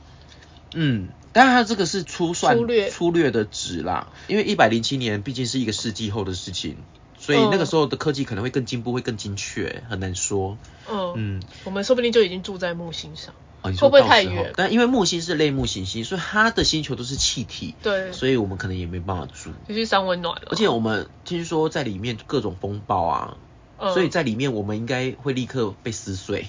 [0.75, 6.77] 嗯，当然它这个是粗算粗略粗略的值啦，因为一百零七年毕竟是一个世纪后的事情，
[7.19, 10.57] 所以嗯那个时候的科技可能会更进步，会更精确，很难说。
[10.91, 19.51] 嗯，嗯，我们说不定就已经住在木星上，哦，会不会太远但因为木星是类木行星，所以它的星球都是气体，对，所以我们可能也没办法住。
[19.69, 20.49] 就是三温暖了。
[20.51, 23.37] 而且我们听说在里面各种风暴啊，
[23.81, 23.93] 嗯。
[23.95, 26.47] 所以在里面我们应该会立刻被撕碎。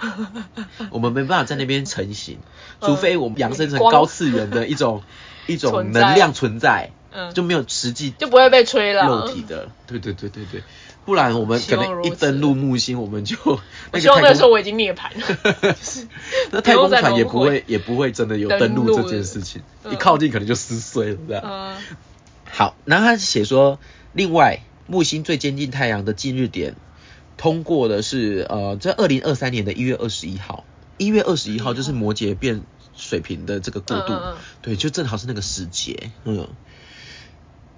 [0.90, 2.38] 我们没办法在那边成型，
[2.80, 2.88] 嗯。
[2.88, 5.02] 除非我们养生成高次元的一种
[5.46, 7.34] 一种能量存在，嗯。
[7.34, 9.06] 就没有实际就不会被吹了。
[9.06, 9.68] 肉体的。
[9.86, 10.62] 对对对对对，
[11.04, 13.60] 不然我们可能一登陆木星，我们就 我
[13.92, 16.06] 那希望那时候我已经涅槃了，就是
[16.50, 21.42] 那太空船也不会也不会真的有登陆这件事情，嗯一靠近可能就撕碎了这样。
[21.42, 21.76] 呃，
[22.50, 23.78] 好，然后他写说，
[24.12, 26.74] 另外木星最接近太阳的近日点
[27.36, 30.64] 通过的是呃，在二零二三年的一月二十一号，
[30.98, 32.62] 一月二十一号就是摩羯变
[32.96, 34.14] 水瓶的这个过渡，
[34.62, 36.48] 对，就正好是那个时节，嗯，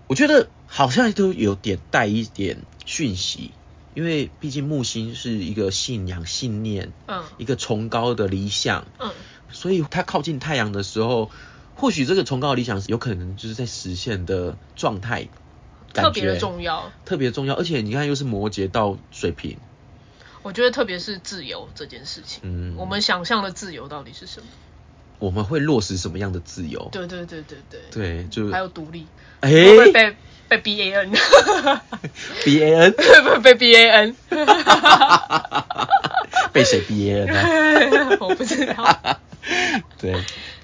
[0.07, 3.51] 我觉得好像都有点带一点讯息，
[3.93, 7.23] 因为毕竟木星是一个信仰、信念，嗯。
[7.37, 9.11] 一个崇高的理想，嗯，
[9.51, 11.31] 所以它靠近太阳的时候，
[11.75, 15.42] 或许这个崇高的理想有可能就是在实现的状态，感
[15.93, 16.93] 特别的重要。
[17.05, 17.55] 特别重要。
[17.55, 19.57] 而且你看，又是摩羯到水瓶，
[20.43, 24.47] 我觉得特别是自由这件事情，嗯我们想象的自由到底是什么？
[25.19, 26.89] 我们会落实什么样的自由？
[26.91, 29.07] 对对对对对，对，就还有独立，
[29.41, 30.17] 哎会不会被
[30.49, 34.17] 被 B A N，B A N 会不会被 B A N？
[36.53, 38.17] 被谁 B A N 呢？
[38.21, 39.21] 我不知道。
[39.99, 40.13] 对，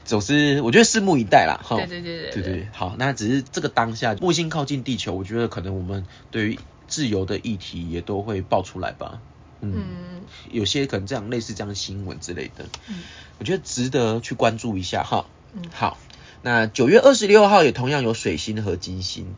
[0.09, 1.77] 总之我觉得拭目以待啦，哈。
[1.77, 9.21] 对对对对对对对，好，那只是这个当下木星靠近地球，我觉得可能我们对于自由的议题也都会爆出来吧。
[9.61, 13.03] 嗯，嗯有些可能这样类似这样的新闻之类的，嗯
[13.38, 15.27] 我觉得值得去关注一下哈。
[15.53, 15.99] 嗯好，
[16.40, 19.37] 那九月二十六号也同样有水星和金星。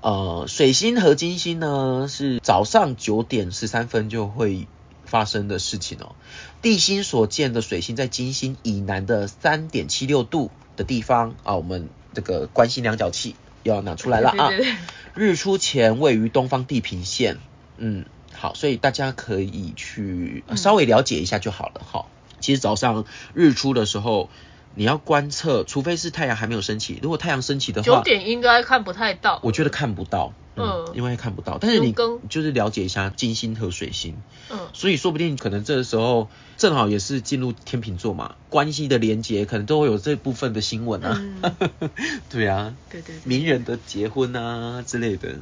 [0.00, 4.66] 呃，水星和金星呢是早上九点十三分就会
[5.14, 6.16] 发生的事情哦。
[6.60, 14.48] 地心所见的水星在金星以南的三点七六度的地方啊，我们这个关心量角器又要拿出来了啊。
[14.48, 14.74] 对对对
[15.14, 17.38] 日出前位于东方地平线，
[17.76, 22.06] 嗯，好，所以大家可以去稍微了解一下就好了哈。
[22.40, 24.28] 其实早上日出的时候，
[24.74, 29.40] 你要观测，除非是太阳还没有升起，如果太阳升起的话，九点应该看不太到。
[29.42, 30.92] 我觉得看不到，嗯，嗯。
[30.94, 31.94] 因为看不到，但是你
[32.28, 34.16] 就是了解一下金星和水星，
[34.50, 34.58] 嗯。
[34.72, 41.22] 所以说不定可能这个时候正好也是进入天秤座嘛，关系的连接可能都会有这部分的新闻啊，
[42.30, 45.36] 对啊，对对对，名人的结婚啊之类的。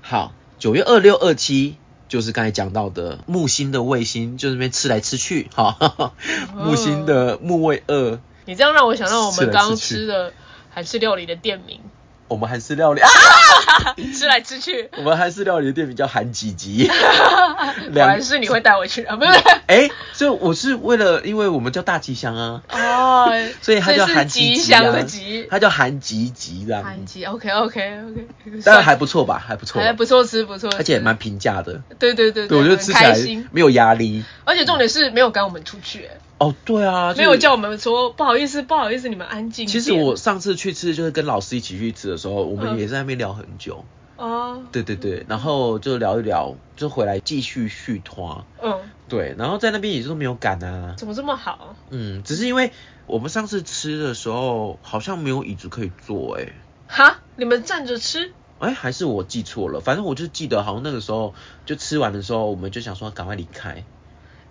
[0.00, 1.76] 好，九月二六二七
[2.08, 6.12] 就是刚才讲到的木星的卫星，就那边吃来吃去，哈，
[6.54, 10.32] 木星的木卫二，你这样让我想到我们刚刚吃的
[10.74, 11.80] 韩式料理的店名，
[12.28, 13.00] 我们韩式料理。
[13.00, 13.08] 啊，
[14.16, 16.88] 吃来吃去，我们韩式料理的店名叫韩吉吉。
[17.92, 19.30] 果然是你会带我去啊，不是？
[19.66, 33.14] 哎、所以我是为了，因为我们叫大吉祥啊，哦，所以它叫韩吉吉的吉，它叫韩吉吉这样韩，吉，OK OK OK，当然还不错吧，还不错，还不错吃，不错，而且也蛮平价的，对对对对我觉得吃起来
[33.50, 34.24] 没有压力。
[34.44, 37.56] 而且重点是没有赶我们出去，哎哦，对啊，没有叫我。
[37.56, 39.68] 们说不好意思，不好意思，你们安静。
[39.68, 43.84] 其实我上次去吃就是跟老师一起去吃的时候，我们嗯也在那边聊很久。
[44.16, 48.44] 哦，对对对，然后就聊一聊，就回来继续续团。
[48.60, 50.94] 嗯，对，然后在那边也是都没有赶啊。
[50.98, 51.76] 怎么这么好？
[51.90, 52.72] 嗯，只是因为
[53.06, 56.52] 我们上次吃的时候好像没有椅子可以坐、哎。
[56.88, 58.32] 哈，你们站着吃？
[58.58, 61.34] 哎，还是我记错了，反正我就记得好像那个时候
[61.66, 63.84] 就吃完的时候，我们就想说赶快离开，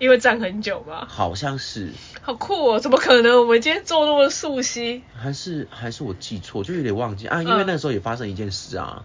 [0.02, 1.92] 因为站很久吧，好像是，
[2.24, 2.80] 好酷哦！
[2.80, 3.40] 怎么可能？
[3.40, 9.04] 我们今天做那么素悉还是还是我记错，就有点忘记啊，因为嗯那时候也发生一件事啊，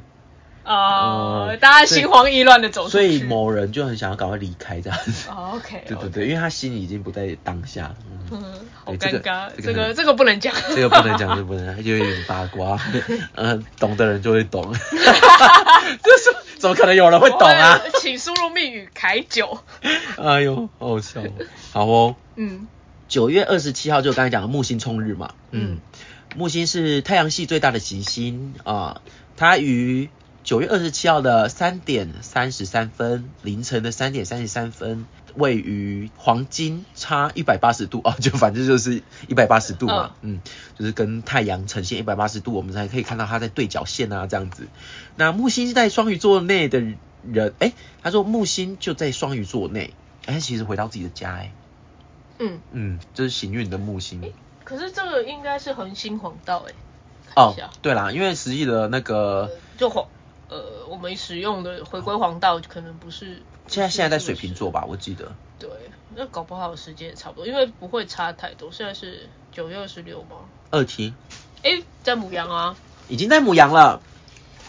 [0.64, 2.92] 哦哦，大家心慌意乱的走出去。
[2.92, 5.28] 所以某人就很想要赶快离开这样子。
[5.28, 7.94] 哦，OK， 对对对，因为他心里已经不在当下。
[8.30, 8.42] 嗯，嗯，
[8.82, 12.78] 好尴尬，这个很这个 这个不能讲，这个不能讲，这个不能讲，就有点八卦。
[13.37, 14.72] 嗯，懂的人就会懂。
[14.72, 16.35] 这是
[16.66, 17.81] 怎么可能有人会懂啊？
[18.02, 19.61] 请输入密语凯九。
[20.18, 21.31] 哎呦，好好笑哦。
[21.72, 22.16] 好哦。
[22.35, 22.66] 嗯
[23.09, 25.79] 九月二十七号就刚才讲的木星冲日嘛，嗯嗯，
[26.35, 29.00] 木星是太阳系最大的行星啊，
[29.37, 30.11] 它于
[30.42, 40.40] 九月二十七号的三点三十三分，凌晨的三点三十三分，位于黄金差一百八十度啊， 就反正就是一百八十度嘛，嗯，
[40.79, 44.66] 就是跟太阳呈现一百八十度，我们才可以看到它在对角线啊这样子。
[45.16, 46.83] 那木星是在双鱼座内的
[47.22, 47.72] 人，哎，
[48.03, 49.94] 他说木星就在双鱼座内，
[50.27, 51.53] 哎，其实回到自己的家，哎。
[52.38, 54.20] 嗯，嗯，这是行运的木星。
[54.62, 56.72] 可是这个应该是恒星黄道哎，
[57.35, 60.07] 哦对啦，因为实际的那个就黄
[60.48, 63.42] 呃，我们使用的回归黄道可能不是。
[63.68, 65.35] 现在现在在水瓶座吧，我记得。
[65.59, 65.68] 对，
[66.14, 68.70] 那搞不好时间也差不多，因为不会差太多。
[68.70, 70.37] 现在是九月二十六吗？
[70.70, 71.14] 二七
[71.62, 72.76] 诶，在母羊啊，
[73.09, 74.00] 已经在母羊了。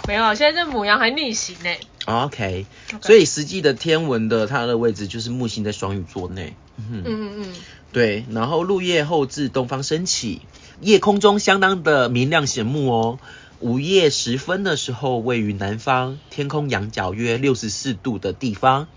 [0.07, 1.69] 没有，现在在母羊还逆行呢。
[2.05, 2.65] OK，OK
[3.01, 6.55] 所以实际的天文的它的位置就是木星在双鱼座内。
[6.77, 7.55] 嗯嗯嗯嗯，
[7.91, 10.41] 对，然后入夜后至东方升起，
[10.79, 13.19] 夜空中相当的明亮显目哦。
[13.59, 18.87] 午夜时分的时候，位于南方，天空仰角约六十四度的地方。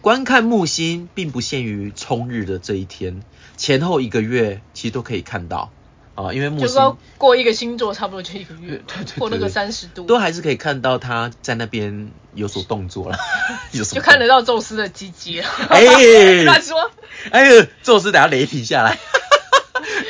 [0.00, 3.22] 观看木星并不限于冲日的这一天，
[3.58, 5.70] 前后一个月其实都可以看到
[6.14, 13.18] 啊，因为木就星说过一个星座差不多就一个月嘛，对对对过那个对三十度，都还是可以看到它在那边有所动作了，
[13.72, 15.46] 有就看得到宙斯的鸡鸡了。
[15.68, 15.82] 哎
[16.44, 16.90] 乱说。
[17.30, 18.98] 哎呦，宙斯等下雷霆下来。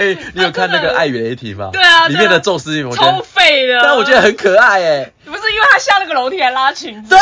[0.01, 1.69] 哎、你有看那个《爱与雷霆》吗？
[1.75, 3.81] 对啊里面的宙斯，我觉超得，废的。
[3.83, 5.13] 但我觉得很可爱哎。
[5.27, 7.19] 不是因为他下那个楼梯还拉裙子，对，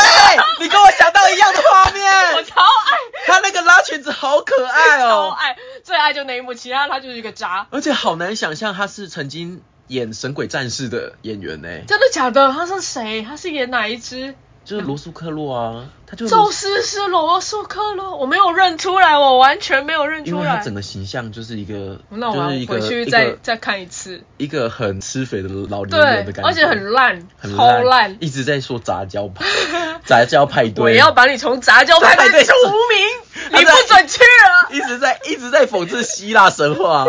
[0.61, 2.03] 你跟我想到一样的画面
[2.37, 2.43] 我。
[2.43, 7.67] 超爱，他那个拉裙子好可爱哦，超爱，最爱就那一幕，其他他就是一个渣。
[7.69, 12.53] 而且好难想象他是曾经演《神鬼战士》的演员呢，真的假的？
[12.53, 13.25] 他是谁？
[13.27, 14.35] 他是演哪一只？
[14.69, 20.75] 就是罗素克洛啊，他就是宙斯是罗素克洛，我没有认出来，我完全没有认出来因为他整。
[20.75, 24.21] 个形象就是一个，那我回去再再看一次。
[24.37, 28.15] 一个很吃肥的老年人的，感觉，而且很烂，很超烂。
[28.19, 29.43] 一直在说杂交派，
[30.05, 34.69] 杂交派对，我要把你从杂交派对除名，你不准去了。
[34.71, 37.07] 一直直在一直在讽刺希腊神话、啊。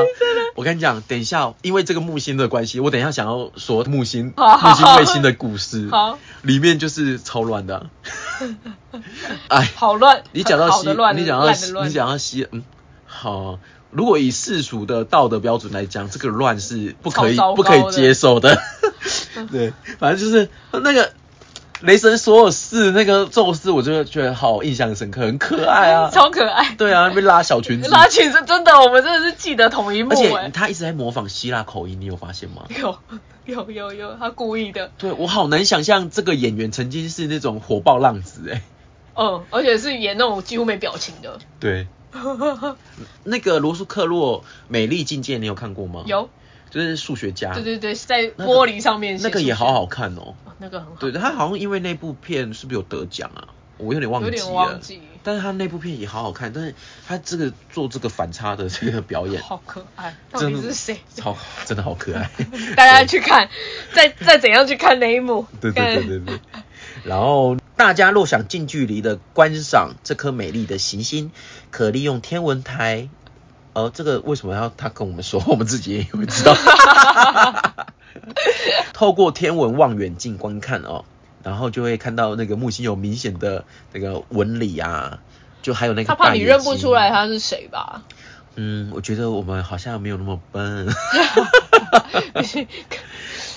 [0.56, 7.90] 我跟你讲，等一下，因为这个木星的关系，我等一下想要说木星 木星卫星的故事， 好，里面就是超乱的啊、
[9.48, 10.22] 哎，好乱。
[10.32, 12.62] 你讲到西，乱，你讲到希，烂的乱你讲到西，嗯，
[13.06, 13.58] 好。
[13.92, 18.56] 如果以世俗的道德标准来讲，这个乱是不可以不可以接受的。
[19.50, 21.12] 对，反正就是那个
[21.82, 26.10] 雷神所有事，那个宙斯，我就觉得好印象深刻，很可爱啊。
[26.12, 26.74] 超可爱。
[26.76, 30.50] 对啊，那边拉小裙子，拉裙子真的，我们真的是记得同一幕而且哎。
[30.50, 32.64] 他一直在模仿希腊口音，你有发现吗？
[32.78, 32.98] 有
[33.46, 34.90] 有有有，他故意的。
[34.98, 38.62] 对我好难想象这个演员曾经是那种火爆浪子哎、
[39.14, 41.38] 嗯，而且是演那种几乎没表情的。
[41.58, 41.86] 对，
[43.24, 46.28] 那个罗素克洛《美丽境界》你有看过吗？，有，
[46.70, 47.52] 就是数学家。
[47.52, 50.34] 对对对，在玻璃上面写那个也好好看哦。
[50.44, 50.96] 哦，那个很好。
[50.98, 53.48] 对，他好像因为那部片是不是有得奖啊？
[53.76, 54.36] 我有点忘记有了。
[54.36, 56.74] 点忘记但是他那部片也好好看，但是
[57.06, 60.98] 他这个做这个反差的这个表演，好可爱，到真的底是谁？
[61.14, 62.30] 超真的好可爱。
[62.76, 63.48] 大家去看，
[63.92, 65.46] 再再怎样去看那一幕？
[65.60, 66.40] 对对对对对。
[67.04, 71.30] 然后大家若想近距离的观赏这颗美丽的行星，
[71.70, 73.08] 可利用天文台。
[73.72, 75.42] 呃，这个为什么要他跟我们说？
[75.48, 76.54] 我们自己也会知道。
[78.92, 81.04] 透过天文望远镜观看哦，
[81.42, 85.20] 然后就会看到那个木星有明显的那个纹理啊，
[85.62, 88.02] 就还有那个他怕你认不出来他是谁吧？
[88.56, 90.88] 嗯，我觉得我们好像没有那么笨。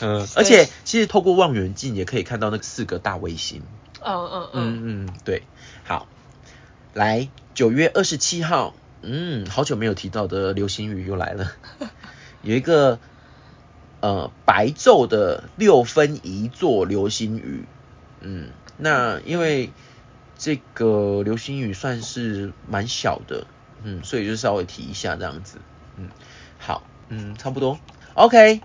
[0.02, 3.62] 嗯，而且其实透过望远镜也可以看到那四个大卫星。
[4.02, 5.44] 嗯嗯嗯，嗯嗯，对，
[5.84, 6.08] 好，
[6.94, 11.52] 来九月二十七号，嗯，好久没有提到的流星雨又来了，
[12.42, 13.00] 有一个
[14.02, 17.66] 呃白昼的六分一座流星雨，
[18.22, 19.72] 嗯，那因为
[20.38, 23.46] 这个流星雨算是蛮小的，
[23.84, 25.58] 嗯，所以就稍微提一下这样子，
[25.98, 26.10] 嗯，
[26.58, 27.78] 好，嗯，差不多
[28.16, 28.62] ，OK。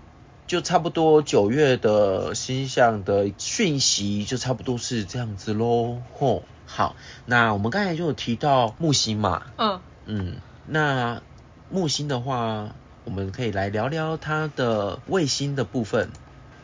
[0.47, 6.01] 就差不多九月的星象的讯息就差不多是这样子喽。
[6.17, 6.95] 吼，好，
[7.27, 9.79] 那我们刚才就有提到木星嘛，嗯，
[10.11, 11.21] 嗯，那
[11.69, 12.69] 木星的话，
[13.03, 16.09] 我们可以来聊聊它的卫星的部分。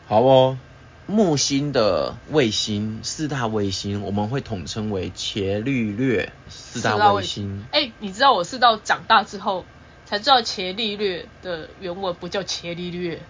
[0.08, 0.58] 好哦，
[1.06, 7.64] 木星的卫星四大卫星，我们会统称为伽利略四大卫星。
[7.70, 9.64] 哎、你知道我是到长大之后
[10.06, 13.22] 才知道伽利略的原文不叫伽利略，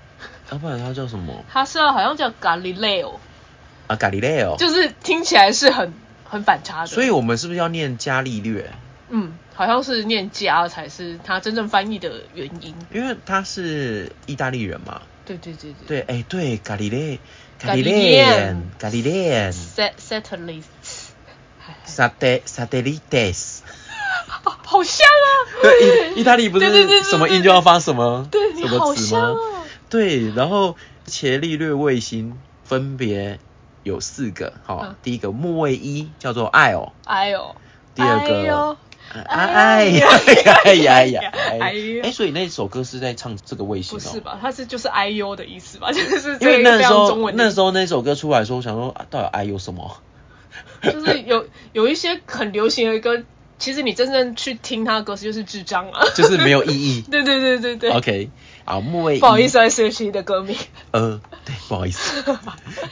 [0.50, 3.16] 要、不然它叫什么它是好像叫 Galileo，
[3.86, 3.96] 啊？
[3.96, 4.56] 伽利略哦。
[4.58, 5.92] 就是听起来是很
[6.24, 6.86] 很反差的。
[6.86, 8.72] 所以我们是不是要念伽利略？
[9.08, 12.74] 嗯，好像是念加才是他真正翻译的原因。
[12.92, 15.02] 因为他是意大利人嘛。
[15.24, 17.18] 对对对对，哎、对，伽利略，
[17.58, 19.92] 伽利略略， 伽利略 Sat
[21.86, 23.58] satellites，，sat satellites。
[24.28, 25.30] 好 好像啊。
[25.62, 29.34] 对，意意大利不对对对对是什么音就要发什么对你好什么词吗？
[29.90, 33.38] 对，然后伽利略卫星分别
[33.82, 37.56] 有四个，好、嗯第一个木卫一叫做爱哦，哎呦，
[37.94, 38.76] 第二个
[39.12, 43.98] 哎呀哎呀哎呀哎呀哎，所以那首歌是在唱这个卫星。
[43.98, 44.38] 不是吧？
[44.40, 45.92] 它是就是 I U 的意思吧？
[45.92, 49.96] 就是因为这个那时候那时候那首歌出来的时候，我想说、到底 I U 什么？
[50.82, 53.22] 就是有有一些很流行的歌，
[53.58, 57.02] 其实你真正去听它歌词就是智障啊，就是没有意义。
[57.02, 58.30] 对对对对对 OK，
[58.64, 60.56] 好，木卫不好意思，啊，是其的歌名，
[60.90, 62.22] 呃，对，不好意思，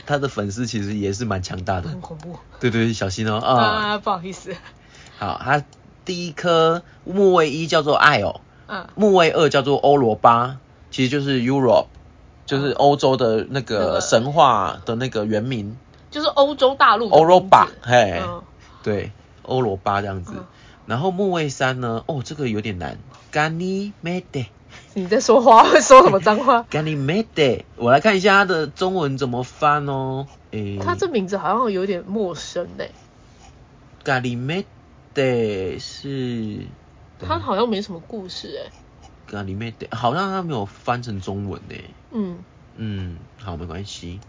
[0.06, 2.00] 他的粉丝其实也是蛮强大的很。
[2.00, 3.38] 恐怖对对，小心哦。
[3.38, 4.56] 啊，不好意思，
[5.18, 5.62] 好，他
[6.04, 10.58] 第一颗木卫一叫做爱哦，嗯，木卫二叫做欧罗巴，
[10.90, 11.86] 其实就是 Europe，
[12.46, 15.76] 就是欧洲的那那个个神话的那个原名，
[16.10, 18.42] 就是欧洲大陆的欧罗巴嘿，嗯
[18.82, 19.12] 对，
[19.42, 20.32] 欧罗巴这样子。
[20.36, 20.44] 嗯
[20.86, 22.98] 然后木卫三呢，哦，这个有点难
[23.32, 24.48] ，Ganymede。
[24.92, 26.62] 你在说话会，说什么脏话？
[26.70, 30.26] Ganymede，我来看一下它的中文怎么翻哦。
[30.50, 32.90] 诶，他这名字好像有点陌生嘞，
[35.14, 36.66] Ganymede 是
[37.18, 38.72] 他好像没什么故事哎
[39.30, 41.76] ，Ganymede，好像它没有翻成中文呢。
[42.10, 42.38] 嗯，
[42.76, 44.20] 嗯，好，没关系。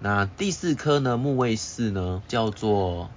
[0.00, 3.10] 那第四颗呢，木卫四呢，叫做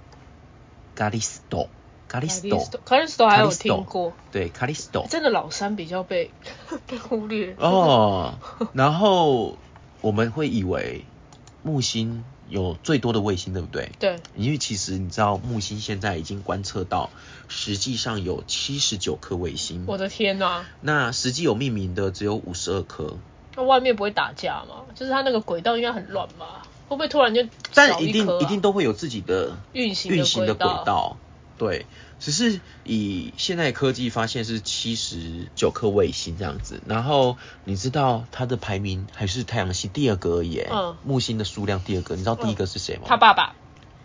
[0.96, 1.68] Callisto。
[2.10, 5.08] Callisto，Callisto 还有听过，对，Callisto。
[5.08, 6.30] 真的老三比较被
[6.86, 8.34] 被忽略哦，
[8.74, 9.56] 然后
[10.02, 11.06] 我们会以为
[11.62, 12.22] 木星
[12.52, 13.90] 有最多的卫星，对不对？
[13.98, 17.08] 对，因为其实你知道，木星现在已经观测到，
[17.48, 23.16] 实际上有七十九颗卫星，我的天呐，那实际有命名的只有五十二颗，
[23.56, 24.84] 那外面不会打架吗？
[24.94, 26.62] 就是它那个轨道应该很乱吧？
[26.88, 31.16] 会不会突然就少但一定一定都会有自己的运行运行的轨道？
[31.56, 31.66] 道。
[31.66, 31.86] 对，
[32.18, 43.02] 只是以现在科技发现是七十九颗卫星这样子，然后你知道它的排名还是太阳系第二个而已，嗯木星的数量第二个，你知道第一个是谁吗？
[43.06, 43.54] 他爸爸，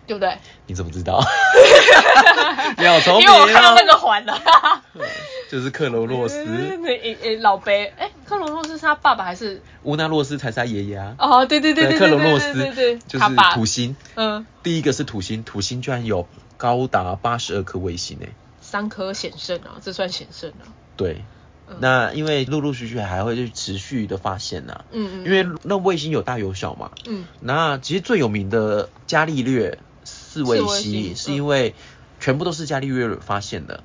[0.05, 0.37] 对不对？
[0.67, 1.23] 你怎么知道？
[2.77, 4.37] 你好聪明、因为我看到那个环了。
[5.49, 6.43] 就是克罗洛斯，
[6.81, 9.61] 那诶诶老贝，哎，克罗洛斯是他爸爸还是？
[9.83, 11.15] 乌纳洛斯才是他爷爷啊。
[11.17, 16.27] 哦，对对对对对克罗洛斯对对对，就是土星，嗯，第一个是土星，土星居然有
[16.57, 18.33] 高达八十二颗卫星诶。
[18.61, 20.67] 三颗险胜啊，这算险胜啊。
[20.97, 21.23] 对，
[21.69, 26.91] 嗯那因为陆陆续续还会去持续的发现呐、嗯嗯，因为那卫星有大有小嘛。
[27.05, 31.75] 嗯那其实最有名的伽利略四卫星星是因为
[32.19, 33.83] 全部都是伽利略发现的，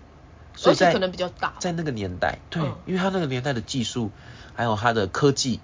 [0.57, 1.55] 所以在可能比较大。
[1.61, 4.11] 在那个年代，对，嗯因为他那个年代的技术
[4.55, 5.61] 还有他的科技，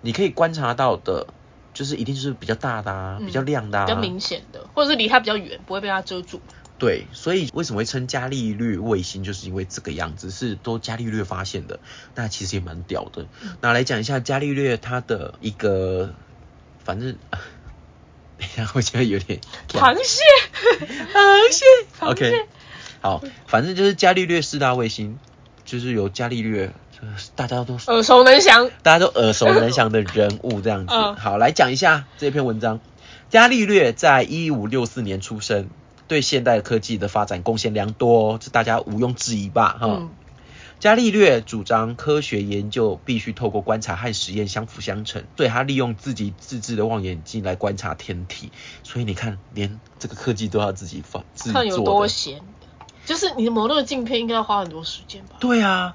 [0.00, 1.26] 你可以观察到的，
[1.74, 6.40] 就是一定是比较大的啊，嗯比较亮的啊，比较明显的，或者是离它比较远，不会被它遮住。
[6.76, 11.78] 对，所以为什么会称伽利略卫星，就是因为这个样子，是都伽利略发现的，
[12.14, 13.26] 那其实也蛮屌的。
[13.42, 16.14] 嗯那来讲一下伽利略他的一个，
[16.84, 20.22] 反正， 等一下我觉得有点螃蟹，
[21.14, 21.64] 螃蟹
[21.98, 22.46] 螃蟹，OK，
[23.00, 25.18] 好，反正就是伽利略四大卫星，
[25.64, 26.74] 就是由伽利略，就是
[27.36, 28.70] 大家都耳熟能详。
[28.82, 30.92] 大家都耳熟能详的人物这样子。
[30.94, 32.80] 嗯好，来讲一下这篇文章。
[33.30, 35.68] 伽利略在一五六四年出生，
[36.06, 39.76] 对现代科技的发展贡献良多哦，这大家毋庸置疑吧？
[39.80, 40.10] 哈、嗯
[40.80, 48.50] 伽利略主张科学研究必须透过观察和实验相辅相成，所以他利用自己自制的望远镜来观察天体。
[48.82, 51.78] 所以你看，连这个科技都要自己发自己看有。
[51.78, 52.40] 多闲。
[53.06, 55.36] 就是你的磨那个镜片应该要花很多时间吧？
[55.40, 55.94] 对啊，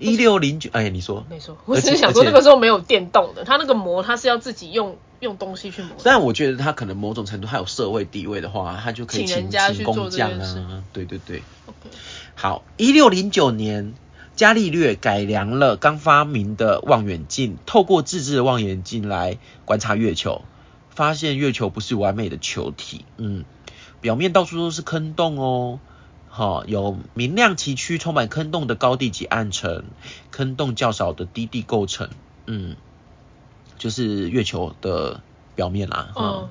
[0.00, 1.24] 一六零九，哎，你说？
[1.28, 5.92] 没错，我只是想说那个时候没有电动的，它那个磨它是要自己用用东西去磨。
[6.02, 11.42] 但我觉得它可能某种程度，他有社会地位的话，它就可以请家去做请工匠啊，对对对。
[12.34, 13.92] 好，一六零九年，
[14.34, 20.42] 伽利略改良了刚发明的望远镜，透过自制的望远镜来观察月球，
[20.88, 23.44] 发现月球不是完美的球体，嗯，
[24.00, 25.78] 表面到处都是坑洞哦。
[26.32, 29.82] 好、有明亮崎岖、充满坑洞的高地及暗层，
[30.30, 32.08] 坑洞较少的低地构成，
[32.46, 32.76] 嗯，
[33.78, 35.20] 就是月球的
[35.56, 36.12] 表面啦。
[36.16, 36.48] 嗯嗯，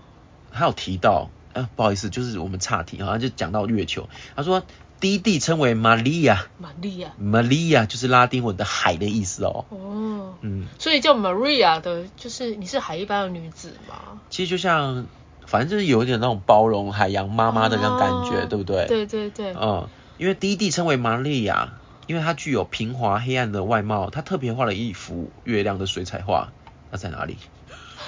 [0.52, 4.10] 还有提到，啊，不好意思，就是我们岔题，好像就讲到月球。
[4.36, 4.64] 他说
[5.00, 7.14] 低地称为玛利亚，玛利亚。
[7.18, 9.64] 玛利亚就是拉丁文的海的意思哦。
[9.70, 14.20] 哦，嗯，所以叫 Maria 的，就是你是海一般的女子吗？
[14.30, 15.06] 其实就像，
[15.50, 18.86] 反正就是有一点那种包容海洋妈妈的那种感觉，哦对不对？。
[18.88, 19.54] 对对对。
[19.60, 19.88] 嗯，
[20.18, 21.74] 因为低地称为玛利亚，
[22.06, 26.50] 因为它具有平滑黑暗的外貌，它特别画了一幅月亮的水彩画。
[26.92, 27.38] 那在哪里？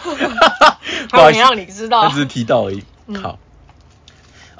[0.03, 0.09] 不
[1.17, 2.83] 好意思还没让你知道 他只是提到而已。
[3.07, 3.39] 嗯好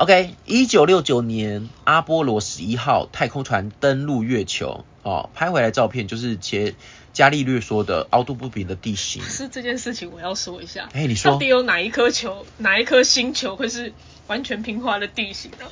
[0.02, 6.74] ，OK，一九六九年，阿波罗十一号太空船登陆月球，哦，拍回来照片就是前
[7.14, 9.22] 伽利略说的凹凸不平的地形。
[9.22, 10.90] 是这件事情，我要说一下。
[10.94, 13.94] 哎你说到底有哪一颗球，哪一颗星球会是
[14.26, 15.68] 完全平滑的地形呢、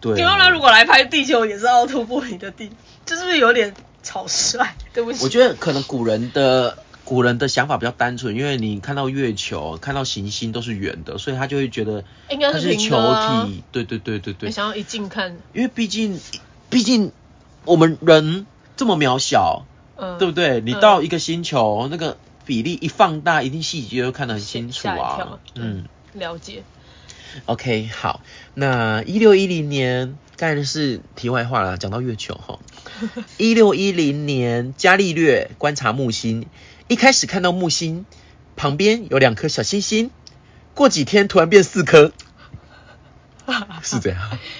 [0.00, 2.70] 对因为他如果来拍地球也是凹凸不平的地，
[3.04, 4.64] 这是不是有点草率？
[4.94, 5.24] 对不起。
[5.24, 6.78] 我觉得可能古人的
[7.12, 12.96] 古人的想法比较单纯，因为你看到月球、看到行星都是圆的，所以他就会觉得应该它是球
[13.44, 13.62] 体。
[13.70, 14.50] 对对对对对。
[14.50, 16.18] 想要一近看，因为毕竟，
[16.70, 17.12] 毕竟
[17.66, 18.46] 我们人
[18.78, 20.62] 这么渺小，嗯，对不对？
[20.62, 25.38] 你嗯到一个星球，那个比例一放大，一定细节就看得很清楚啊跳。
[25.56, 25.84] 嗯，
[26.14, 26.62] 了解。
[27.44, 28.22] ，OK，好，
[28.54, 32.58] 那一六一零年，当然是题外话了，讲到月球哈。
[33.36, 36.46] 一六一零年，伽利略观察木星，
[36.88, 38.04] 一开始看到木星
[38.56, 40.10] 旁边有两颗小星星，
[40.74, 42.12] 过几天突然变四颗，
[43.82, 44.18] 是这样。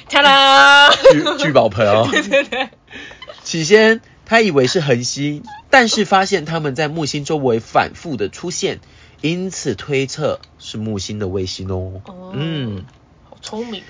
[0.09, 1.37] ta da！
[1.39, 2.09] 聚聚宝盆哦。
[2.13, 2.69] 对对对，
[3.45, 8.81] 起先他以为是恒星，但是发现它们在木星周围反复的出现，
[9.21, 12.01] 因此推测是木星的卫星哦。
[12.07, 12.85] 哦嗯，
[13.29, 13.83] 好聪明。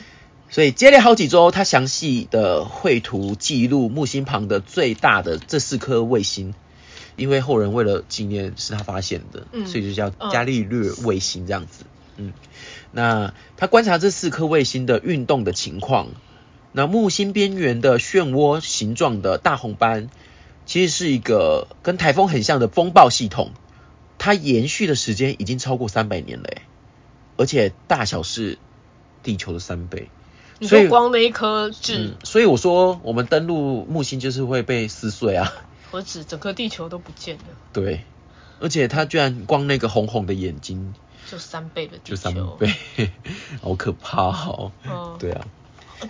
[0.51, 6.55] 所以接连好几周，他详细的绘图记录木星旁的最大的这四颗卫星。
[7.17, 11.85] 因为后人为了纪念是他发现的，嗯所以就叫伽利略卫星这样子。
[12.17, 12.33] 嗯，
[12.91, 16.09] 那他观察这四颗卫星的运动的情况，
[16.73, 20.11] 那木星边缘的漩涡形状的大红斑，
[20.67, 23.53] 其实是一个跟台风很像的风暴系统，
[24.19, 26.63] 它延续的时间已经超过三百年了诶，
[27.39, 28.59] 而且大小是
[29.23, 30.09] 地球的三倍。
[30.59, 35.53] 你所以说光那一颗痣嗯，，所以我说我们登陆木星就是会被撕碎啊，
[35.93, 38.05] 何止整个地球都不见了，对，
[38.61, 40.95] 而且它居然光那个红红的眼睛
[41.31, 42.11] 就三倍的地球。
[42.11, 42.75] 就三倍，
[43.63, 44.73] 好可怕哦。
[44.85, 45.47] 嗯，对啊，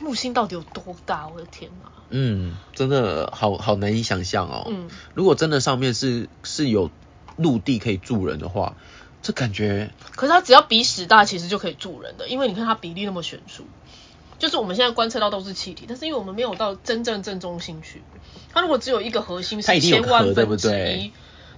[0.00, 1.26] 木星到底有多大？
[1.26, 1.90] 我的天哪！
[2.10, 4.68] 嗯，真的好好难以想象哦。
[4.70, 6.90] 嗯，如果真的上面是是有
[7.36, 8.76] 陆地可以住人的话，
[9.20, 13.66] 这感觉可是它只要比屎大，其实就可以住人的，因为你看它比例那么悬殊。
[14.42, 18.02] 就是我们现在观测到都是气体，但是因为我们没有到真正正中心去，
[18.52, 21.12] 它如果只有一个核心是千万分之对一，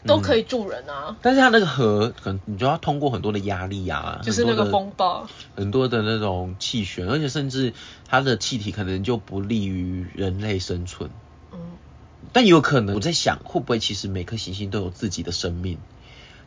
[0.06, 1.16] 都可以住人啊。
[1.22, 5.26] 但是它那个核，可能你就要通过很多的压力啊，就是那个风暴，
[5.56, 7.72] 很多的那种气旋，而且甚至
[8.06, 11.08] 它的气体可能就不利于人类生存。
[11.54, 11.58] 嗯，
[12.34, 15.78] 但有可能，我在想，会不会其实每颗行星都有自己的生命，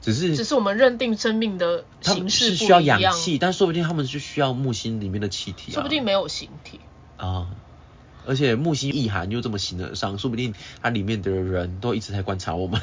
[0.01, 6.79] 只是只是我们认定生命的形式是需要，氧气，但说不定他们就需要木星里面的气体啊，说不定没有形体。
[7.17, 7.47] 啊。
[8.25, 12.81] 而且木星意涵又这么形而上，说不定它里面的人都一直在观察我们。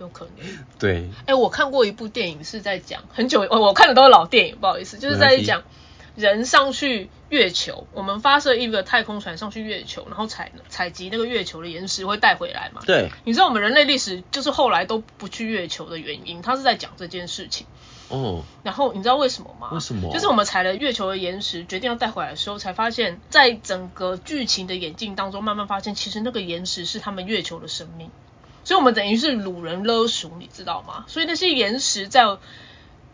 [0.00, 0.46] 有可能，
[0.80, 5.62] 对，哎、我看过一部电影是在讲很久，我我看的都是老电影，不好意思，就是在讲
[6.20, 12.82] 人上去月球，我们发射一个太空船上去月球，然后采采集那个月球的岩石会带回来嘛？
[12.86, 17.66] 对，你知道我们人类历史就是后来都不去月球的原因，他是在讲这件事情。
[18.08, 19.70] 哦，然后你知道为什么吗？
[19.72, 28.10] 为什么就是我们采了月球的岩石，决定要带回来的时候，才发现，在整个剧情的演进当中，慢慢发现，其实那个岩石是他们月球的生命，
[28.64, 31.04] 所以我们等于是掳人勒赎，你知道吗？
[31.06, 32.36] 所以那些岩石在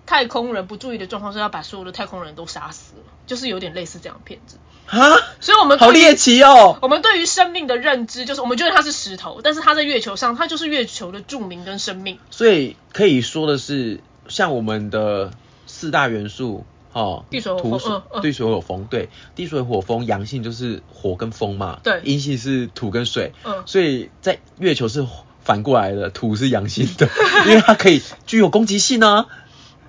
[0.07, 4.59] 太空人不注意的状况是，要把所有的太空人都杀死了，就是有点类似这样的骗子。
[4.87, 4.99] 啊，
[5.41, 6.79] 所以我们好猎奇哦。
[6.81, 12.19] 我们对于生命的认知，就是我们觉得它是石头，但是它在月球上，它就是月球的著名跟生命。
[12.31, 15.33] 所以可以说的是，像我们的
[15.67, 25.05] 四大元素，哦，地水火风土水嗯嗯地水火风，对，地水火风，阳性就是火跟风嘛，对阴性是土跟水，嗯所以在月球是
[25.43, 27.09] 反过来的，土是阳性的，
[27.47, 29.27] 因为它可以具有攻击性呢、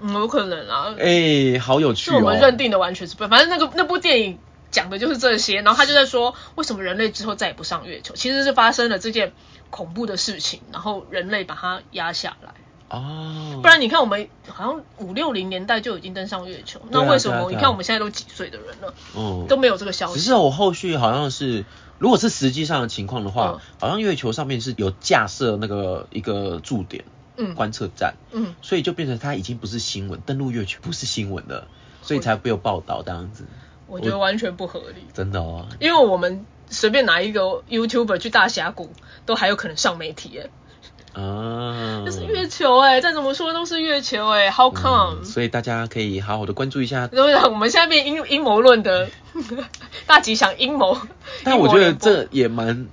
[0.02, 0.96] 嗯，有可能啊。
[1.00, 2.22] 哎、好有趣是我哦。
[2.24, 4.38] 们认定的完全是不，反正那个那部电影
[4.72, 9.34] 讲的就是这些，然后他就在说为什么人类之后再也不上月球，其实是发生了这件
[9.70, 12.54] 恐怖的事情，然后人类把它压下来。
[12.90, 20.14] 哦，不然你看我们好像五六零年代就已经登上月球，那为什么、啊啊你看我们现在都几岁的人了，嗯，都没有这个消息？
[20.14, 21.66] 只是我后续好像是，
[22.00, 27.12] 如果是实际上的情况的话，嗯好像月球上面是有架设那个一个驻点、嗯
[27.56, 31.68] 观测站，嗯，所以就变成它已经不是新闻，登陆月球不是新闻了，
[32.02, 33.46] 所以才会有报道这样子。
[33.88, 38.92] 我觉得完全不合理，真的哦，因为我们随便拿一个 YouTuber 去大峡谷，
[39.26, 40.50] 都还有可能上媒体耶。
[41.14, 47.10] 啊，这是月球哎，再怎么说都是月球哎，How 嗯 come？、所以大家可以好好的关注一下。
[47.12, 49.10] 然后我们现在变阴阴谋论的
[50.06, 50.96] 大吉祥阴谋，
[51.44, 52.88] 但我觉得这也蛮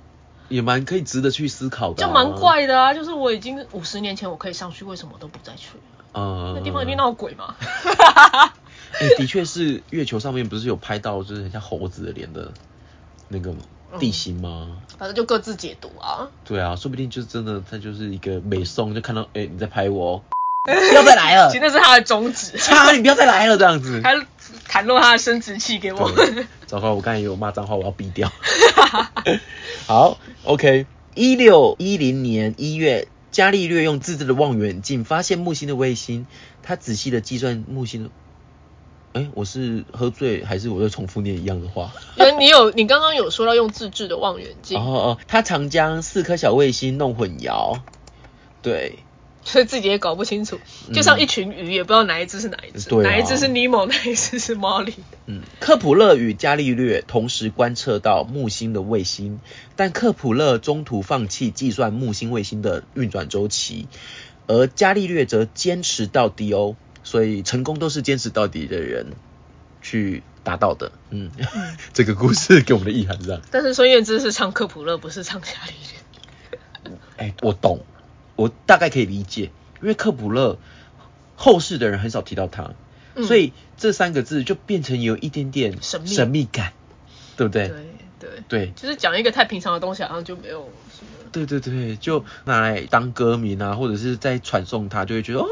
[0.49, 2.31] 也蛮可以值得去思考的、就蛮。
[2.35, 2.93] 怪的啊！
[2.93, 5.69] 就是我已经五十年前我可以上去，为什么我都不再去？
[6.13, 7.55] 嗯，那地方一定闹鬼吗？
[8.99, 12.51] 哎、的确是月球上面不是有拍到就是很像猴子的脸的
[13.27, 13.53] 那个
[13.99, 14.77] 地形吗？
[14.97, 16.27] 反正就各自解读啊。
[16.45, 20.21] 对啊，说不定就是真的，他就是一个美颂，就看到哎、你在拍我哦，
[20.65, 24.01] 不要再来了其实，那是他的宗旨，差你不要再来了这样子。
[24.01, 24.13] 他
[24.67, 26.11] 袒露他的生殖器给我。
[26.65, 28.31] 糟糕，我刚才也有骂脏话，我要毙掉。
[29.87, 36.25] 好，OK，一六一零年一月，伽利略用自制的望远镜发现木星的卫星，
[36.63, 38.09] 他仔细的计算木星的。
[39.13, 41.93] 哎，我是喝醉还是我在重复念一样的话？
[42.17, 47.79] 因为你有，你刚刚有说到用自制的望远镜，哦哦，他常将四颗小卫星弄混淆。
[48.61, 48.99] 对，
[49.45, 50.59] 所以自己也搞不清楚。
[50.93, 54.93] 就像一群鱼，也不知道哪一只是哪一只，哪一只是尼莫，哪一只是莫莉。
[55.27, 59.39] 嗯，克普勒与伽利略同时观测到木星的卫星，
[59.77, 63.87] 但克普勒中途放弃计算木星卫星的运转周期，
[64.47, 66.75] 而伽利略则坚持到底哦。
[67.03, 69.13] 所以成功都是坚持到底的人
[69.79, 70.91] 去达到的。
[71.11, 71.29] 嗯，
[71.93, 73.39] 这个故事给我们的意涵是这样。
[73.51, 76.97] 但是孙燕姿是唱克普勒，不是唱伽利略。
[77.17, 77.85] 哎、我懂，
[78.35, 80.57] 我大概可以理解，因为克卜勒
[81.35, 82.71] 后世的人很少提到他，
[83.15, 83.23] 嗯。
[83.25, 86.07] 所以这三个字就变成有一点点神秘。
[86.07, 86.73] 神秘感，
[87.37, 87.67] 对不对？
[87.67, 87.77] 对
[88.19, 88.71] 对，对。
[88.75, 91.11] 就是讲一个太平常的东西，好像就没有什么。
[91.31, 95.47] 对对对，就拿来当歌名啊，或者是在传颂他，就会觉得哦，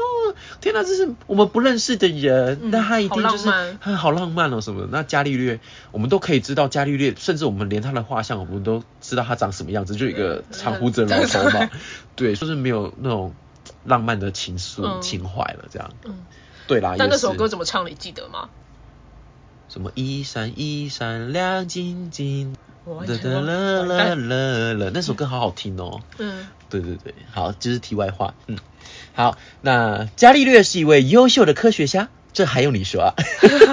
[0.60, 4.88] 天哪，这是我们不认识的人，嗯那他一定就是好浪漫很好浪漫哦什么的。
[4.90, 5.60] 那伽利略，
[5.92, 11.70] 我们都可以知道伽利略，甚至我们连他的画像，我们都知道他长什么样子，就一个长胡子的老头嘛。
[12.16, 13.34] 对，就是没有那种
[13.84, 15.90] 浪漫的情愫、嗯情怀了，这样。
[16.04, 16.24] 嗯，
[16.66, 18.48] 对啦，但那首歌怎么唱你记得吗？
[19.68, 22.54] 什么一闪一闪亮晶晶，
[22.86, 26.00] 啦啦啦啦啦啦， 那首歌好好听哦。
[26.18, 28.34] 嗯，对对对，好，这是题外话。
[28.46, 28.56] 嗯，
[29.14, 33.14] 好，那伽利略是一位优秀的科学家，这还用你说啊？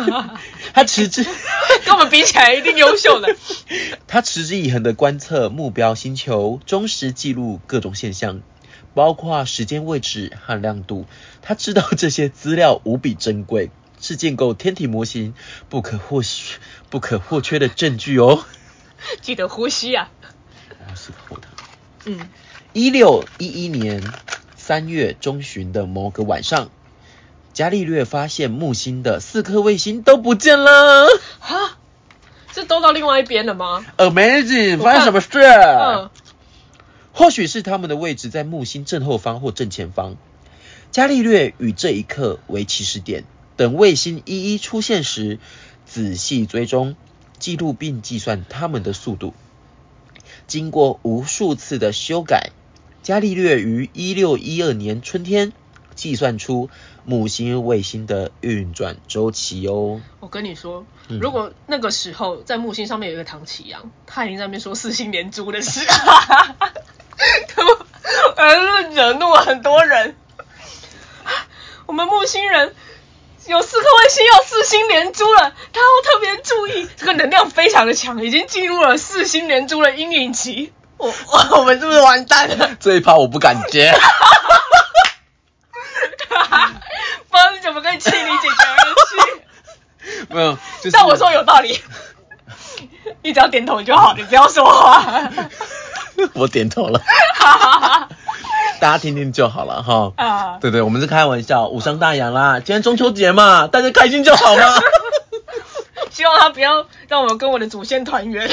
[0.74, 1.24] 他持之，
[1.84, 3.36] 跟我们比起来一定优秀的。
[4.08, 8.42] 他持之以恒的观测目标星球，忠实记录各种现象，
[8.94, 11.08] 包括时间位置和亮度。
[11.42, 15.34] 他知道这些资料无比珍贵，是建构天体模型
[15.70, 16.60] 不可或缺、
[16.92, 18.46] 不可或缺的证据哦。
[19.22, 20.12] 记得呼吸啊。
[20.88, 21.50] 我思考它。
[22.06, 22.30] 嗯，
[22.74, 24.04] 一六一一年
[24.64, 26.70] 三月中旬的某个晚上，
[27.52, 31.08] 伽利略发现木星的四颗卫星都不见了。
[31.40, 31.80] 哈，
[32.54, 34.78] 是都到另外一边了吗？Amazing！
[34.78, 35.40] 发生什么事？
[35.40, 36.12] 嗯，
[37.12, 40.16] 或许是他们的位置在木星正后方或正前方。
[40.92, 43.24] 伽利略与这一刻为起始点，
[43.56, 45.40] 等卫星一一出现时，
[45.88, 46.96] 仔细追踪、
[47.40, 49.34] 记录并计算它们的速度。
[50.46, 52.52] 经过无数次的修改，
[53.04, 55.54] 伽利略于一六一二年春天
[55.96, 56.70] 计算出
[57.04, 60.02] 木星卫星的运转周期哦。
[60.20, 65.80] 我跟你说，嗯如果那个时候在木星上面有一个唐启阳，他已经在那边说四星连珠的事，
[68.38, 70.16] 呃，惹怒了很多人。
[71.88, 72.76] 我们木星人
[73.48, 80.72] 有四颗卫星要四星连珠了，他要特别注意，这个能量非常的强，已经进入了四星连珠的阴影期。
[81.02, 82.70] 我我我们是不是完蛋了？
[82.80, 83.92] 这一趴我不敢接。
[87.30, 90.26] 不知道你怎么跟气离姐姐而去。
[90.34, 91.82] 没有，就是但我说有道理，
[93.24, 95.30] 你只要点头就好，你不要说话。
[96.34, 97.02] 我点头了，
[98.80, 100.12] 大家听听就好了哈。
[100.18, 102.60] 啊，对对，我们是开玩笑，无伤大雅啦。
[102.60, 104.64] 今天中秋节嘛，大家开心就好嘛。
[106.12, 108.50] 希望他不要让我跟我的祖先团圆，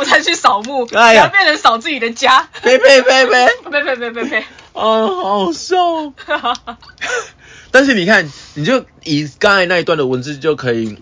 [0.00, 2.48] 我才去扫墓，不哎呀要变成扫自己的家。
[2.62, 3.46] 呸呸呸呸！
[3.70, 4.44] 呸呸 呸呸呸！
[4.72, 6.14] 哦，好好笑哦。
[7.70, 10.96] 但是你看，你就以刚才那一段的文字就可以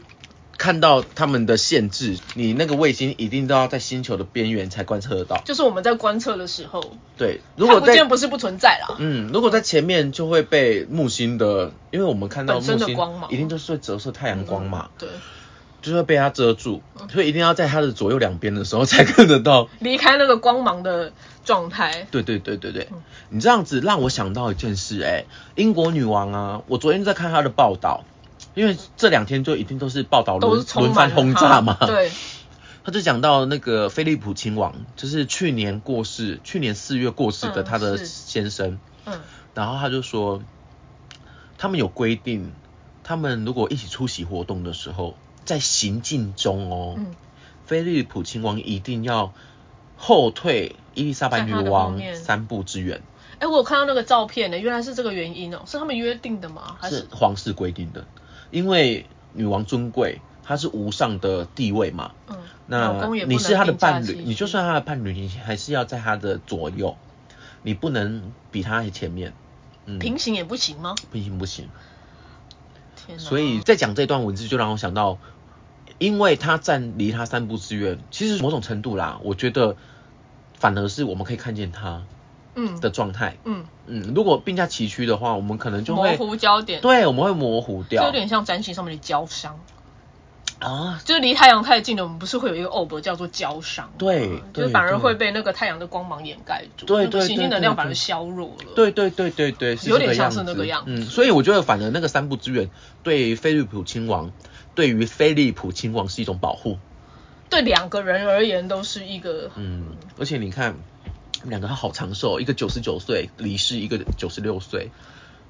[0.59, 2.19] 看到他们的限制。
[2.35, 5.41] 你那个卫星一定都要在星球的边缘才观测得到。
[5.45, 6.83] 就是我们在观测的时候，
[7.17, 8.97] 对，如果看不见在不是不存在啦。
[8.99, 15.09] 嗯，如果在前面就会被木星的，因为我们看到木星的光芒一定都是会折射太阳光嘛，对，
[15.83, 17.09] 就会被它遮住，嗯。
[17.09, 19.69] 所以一定要在它的左右两边的时候 才看得到。
[19.81, 21.13] 离开那个光芒的
[21.45, 22.07] 状态。
[22.11, 22.89] 对对对对对。
[22.93, 25.25] 嗯，你这样子让我想到一件事、哎，
[25.55, 28.05] 英国女王啊，我昨天在看她的报道，
[28.55, 32.11] 因为这两天就一定都是报道轮轮番轰炸嘛，对，
[32.85, 39.21] 他就讲到那个菲利普亲王，就是去年过世，去年四月过世的嗯他的先生，嗯，
[39.55, 40.43] 然后他就说，
[41.59, 42.53] 他们有规定，
[43.05, 45.15] 他们如果一起出席活动的时候，
[45.49, 47.07] 在行进中哦，嗯
[47.65, 49.33] 菲利普亲王一定要
[49.97, 53.03] 后退伊丽莎白女王三步之远，
[53.39, 56.77] 哎、我有看到那个照片呢，原来是这个原因哦、是他们约定的吗？
[56.79, 58.07] 还是皇室规定的，
[58.51, 62.13] 因为女王尊贵，她是无上的地位嘛。
[62.29, 62.37] 嗯，
[62.67, 66.97] 那你是她的伴侣，你就算她的伴侣，你还是要在她的左右，
[67.63, 69.33] 你不能比她前面。
[69.87, 70.95] 嗯，平行也不行吗？
[71.11, 71.69] 平行不行。
[72.97, 73.25] 天哪！
[73.25, 75.19] 所以在讲这段文字，就让我想到，
[75.99, 79.77] 因为他站离他三步之远，其实某种程度啦，我觉得
[80.55, 82.03] 反而是我们可以看见他
[82.55, 82.81] 嗯。
[82.81, 83.37] 的状态。
[83.45, 88.03] 嗯，嗯，如果并驾齐驱的话，我们可能就模会糊焦点，对，我们会模糊掉。
[88.03, 89.61] 就有点像占星上面的焦伤，
[90.61, 91.01] 啊。
[91.05, 93.91] 就是离太阳太近了，我们不是会有一个 orb 叫做焦伤？
[93.99, 94.99] 对就是反而对。
[94.99, 98.73] 会被那个太阳的光芒掩盖住，那个对对对行星能量反而削弱了。
[98.75, 100.93] 对对对对对，是有点像是那个样子。
[100.93, 102.71] 嗯，所以我觉得反而那个三步之远
[103.03, 104.33] 对菲利普亲王，
[104.79, 106.79] 对于菲利普亲王是一种保护。
[107.51, 110.77] 对两个人而言都是一个，嗯，而且你看，
[111.43, 114.93] 两个他好长寿，一个九十九岁离世，一个九十六岁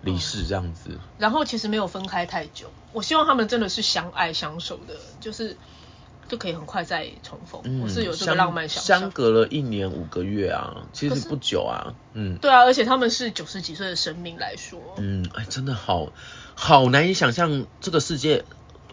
[0.01, 0.99] 离世，这样子。
[1.19, 2.71] 然后其实没有分开太久。
[2.95, 5.59] 我希望他们真的是相爱相守的，就是
[6.27, 7.61] 就可以很快再重逢。
[7.65, 9.11] 嗯，我是有这个浪漫想相象。
[9.11, 11.93] 隔了一年五个月啊，其实不久啊。
[12.15, 16.13] 嗯对啊，而且他们是九十几岁的生命来说，嗯，哎，真的好
[16.55, 18.47] 好难以想象这个世界。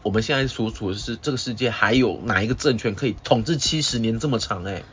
[0.05, 4.83] 我们现在所处的是这个世界，还有哪一个政权可以统治七十年这么长、哎，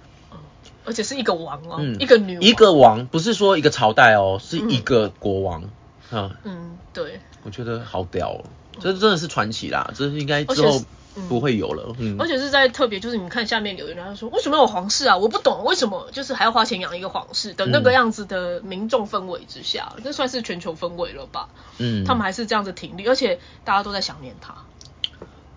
[0.86, 5.64] 而且是一个王哦，嗯，一个女王，一个王，不是说一个朝代哦，是一个国王。
[6.10, 8.44] 啊，嗯，对，我觉得好屌哦，
[8.80, 10.82] 这真的是传奇啦，这应该之后
[11.28, 11.94] 不会有了。
[11.98, 15.16] 嗯，而且是在特别就是你看下面留言，他说为什么有皇室啊？
[15.16, 21.48] 我不懂为什么就是还要花钱养一个皇室的那个嗯样子的民众氛围之下，这算是全球氛围了吧？
[21.78, 24.54] 嗯，他们还是这样子挺立，而且大家都在想念他。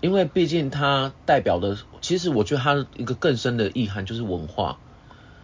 [0.06, 4.78] 因为毕竟它代表的，其实我觉得它一个更深的意涵就是文化，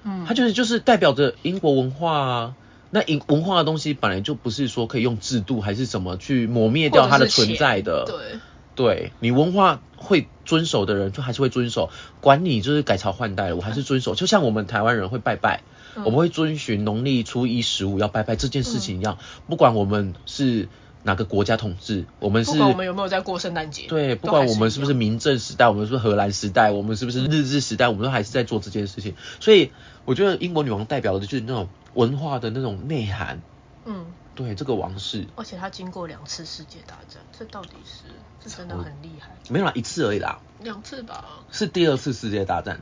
[0.03, 2.55] 嗯，它就是就是代表着英国文化啊。
[2.91, 8.05] 那英文化的东西本来就不是说可以用制度还是什么去磨灭掉它的存在的。
[8.05, 8.39] 对，
[8.75, 11.89] 对你文化会遵守的人，就还是会遵守，
[12.19, 14.13] 管你就是改朝换代了，我还是遵守。
[14.13, 15.63] 就像我们台湾人会拜拜，
[15.95, 20.69] 嗯我们会遵循农历初一十五要拜拜这件事情一样，不管我们是
[21.03, 29.15] 哪个国家统治，我们是不管我们有没有在过圣诞节，对，不管我们是不是一样明治时代，我们是不是荷兰时代，我们是不是日治时代，我们都还是在做这件事情。
[29.39, 29.71] 所以
[30.05, 33.41] 我觉得英国女王代表的就是那种文化的那种内涵。
[33.85, 38.03] 嗯，对，这个王室而且她经过两次世界大战，这到底是
[38.39, 41.25] 这真的很厉害，没有啦，一次而已啦，两次吧。
[41.51, 42.79] 是第二次世界大战，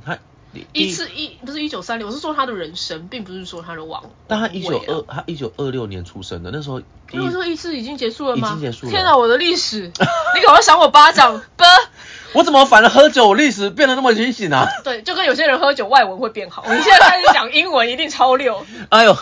[0.73, 4.03] 一次一不是一九三六，我是说他的人生，并不是说他的王。
[4.27, 8.49] 但他一九二，他一九二六年出生的，那时候第如果说一次已经结束了吗？
[8.49, 9.81] 已经结束了天哪，我的历史，
[10.35, 11.65] 你赶快赏我巴掌吧！
[12.33, 14.67] 我怎么反而喝酒，我历史变得那么清醒啊？
[14.83, 18.65] 对，就跟有些人喝酒外文会变好，你现在开始讲英文一定超溜。
[18.89, 19.15] 哎呦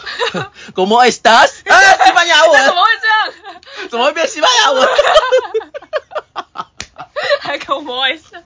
[0.73, 1.49] ，Como estas？
[1.65, 3.89] 啊，西班牙文怎么文，会这样？
[3.89, 4.87] 怎么会变西班牙文？
[7.39, 8.41] 还跟我一下，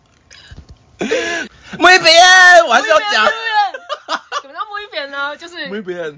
[1.80, 2.12] 没别，
[2.68, 3.26] 我还是要讲。
[4.42, 5.36] 怎么叫不一扁呢？
[5.38, 5.70] 就是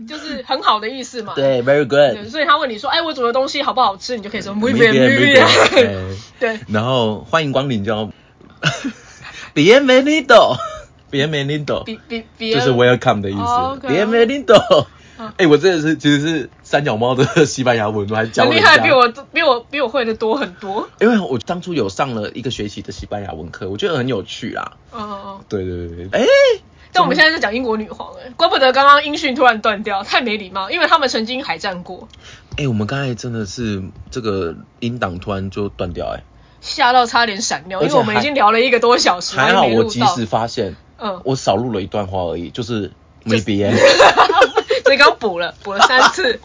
[0.05, 1.33] 就是很好的意思嘛。
[1.35, 2.29] 对，very，good。
[2.29, 4.17] 所以他问你说，哎，我煮的东西好不好吃？
[4.17, 6.17] 你就可以说 bien 别 bien。
[6.39, 8.09] 对，然后欢迎光临，叫
[9.53, 10.57] Bienvenido。
[11.11, 13.87] Bienvenido 比比比就是 welcome 的意思。
[13.87, 15.33] Bienvenido 嗯。
[15.37, 20.89] 哎，我真的是其实是三脚猫的 西班牙文，我还教人家很厉害，比我比我比我会的多很多。
[20.99, 24.73] 因为我当初有上了一个学期的西班牙文课，我觉得很有趣啦。
[24.93, 25.39] 嗯。
[25.49, 26.25] 对对对对，哎、
[26.91, 32.07] 但我们现在是讲英国女皇，哎，怪不得刚刚音讯突然断掉，太没礼貌，因为他们曾经海战过，
[32.57, 36.23] 哎、我们刚才真的是这个音档突然就断掉、哎，
[36.61, 42.91] 吓到差点闪掉，因为我们已经聊了一个多小时，还好我及时，发现，嗯，我少录了一段话而已，就是
[43.23, 43.73] 没别。
[44.93, 46.39] 所以刚补了补了三次，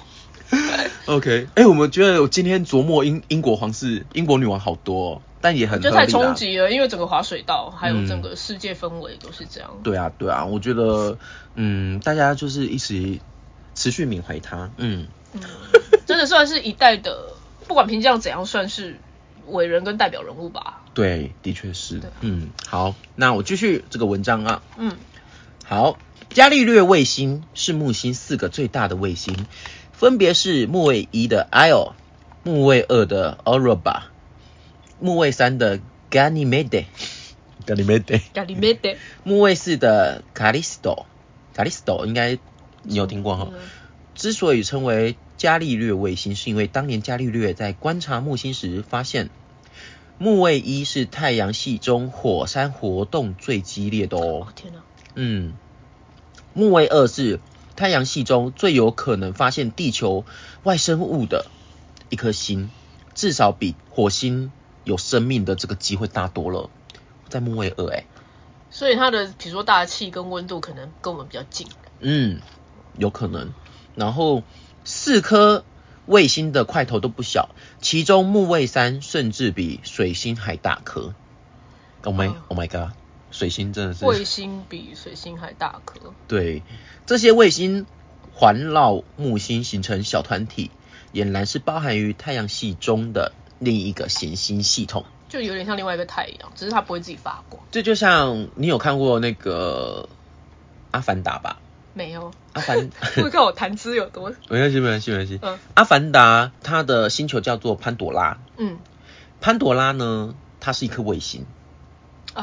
[1.05, 9.69] OK，哎、我们觉得我今天琢磨英英国皇室、英国女王好多、哦，但也很就太冲击了，因为整个滑水道还有嗯整个世界氛围都是这样。
[9.85, 11.19] 对啊，对啊，我觉得，
[11.57, 13.21] 嗯，大家就是一起
[13.75, 15.43] 持续缅怀她，嗯，嗯，
[16.07, 17.35] 真的算是一代的，
[17.67, 18.99] 不管评价怎样，算是
[19.49, 20.85] 伟人跟代表人物吧。
[20.95, 21.99] 对，的确是。
[21.99, 24.97] 对，嗯，好，那我继续这个文章啊，嗯，
[25.67, 25.99] 好，
[26.31, 29.35] 伽利略卫星是木星四个最大的卫星，
[29.93, 31.93] 分别是木卫一的 Io、
[32.45, 34.03] 木卫二的 Europa、
[35.01, 36.85] 木卫三的 Ganymede、
[37.67, 41.05] Ganymede、Ganymede，木卫四的 Callisto、
[41.55, 42.39] Callisto 应该
[42.83, 43.49] 你有听过哈？
[43.53, 43.59] 嗯
[44.15, 49.31] 之所以称为伽利略卫星，是因为当年伽利略在观察木星时发现，
[50.19, 54.49] 木卫一是太阳系中火山活动最激烈的哦哦。
[54.57, 54.81] 天哪，
[55.15, 55.53] 嗯，
[56.55, 57.41] 木卫二是
[57.77, 60.25] 太阳系中最有可能发现地球
[60.65, 61.47] 外生物的
[62.09, 62.71] 一颗星，
[63.15, 64.51] 至少比火星
[64.85, 66.71] 有生命的这个机会大多了。
[67.29, 68.05] 在木卫二，哎，
[68.71, 71.67] 所以它的比如说大气跟温度可能跟我们比较近。
[72.01, 72.41] 嗯，
[72.97, 73.53] 有可能。
[73.95, 74.43] 然后
[74.85, 75.65] 四颗
[76.07, 81.15] 卫星的块头都不小，其中木卫三甚至比水星还大颗。
[82.05, 82.97] Oh my, 哦 oh my god！
[83.31, 86.63] 水星真的是卫星比水星还大颗，对，
[87.07, 87.87] 这些卫星
[88.35, 90.71] 环绕木星形成小团体，
[91.13, 95.05] 俨然是包含于太阳系中的另一个行星系统。
[95.29, 97.63] 就有点像另外一个太阳，只是它不会自己发光。
[97.71, 100.09] 这就像你有看过那个
[100.91, 101.59] 《阿凡达》吧？
[101.93, 104.31] 没有，阿凡， 会看我谈资有多。
[104.49, 105.39] 没关系，没关系，没关系。
[105.43, 108.79] 嗯阿凡达它的星球叫做潘朵拉，嗯，
[109.41, 111.45] 潘朵拉呢，它是一颗卫星，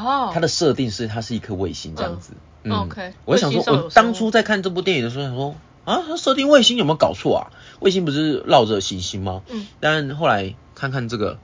[0.00, 2.34] 哦，它的设定是它是一颗卫星这样子。
[2.62, 7.42] 嗯 OK，我就想说，我当初在看这部电影的时候，想说啊，它设定卫星有没有搞错啊？
[7.80, 9.42] 卫星不是绕着行星吗？
[9.48, 11.38] 嗯，但后来看看这个，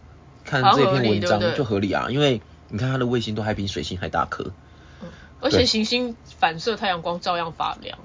[0.45, 4.45] 看这篇文章就合理啊，因为你看它的卫星都还比水星还大颗。
[5.01, 5.09] 嗯
[5.45, 7.99] 而且行星反射太阳光照样发亮。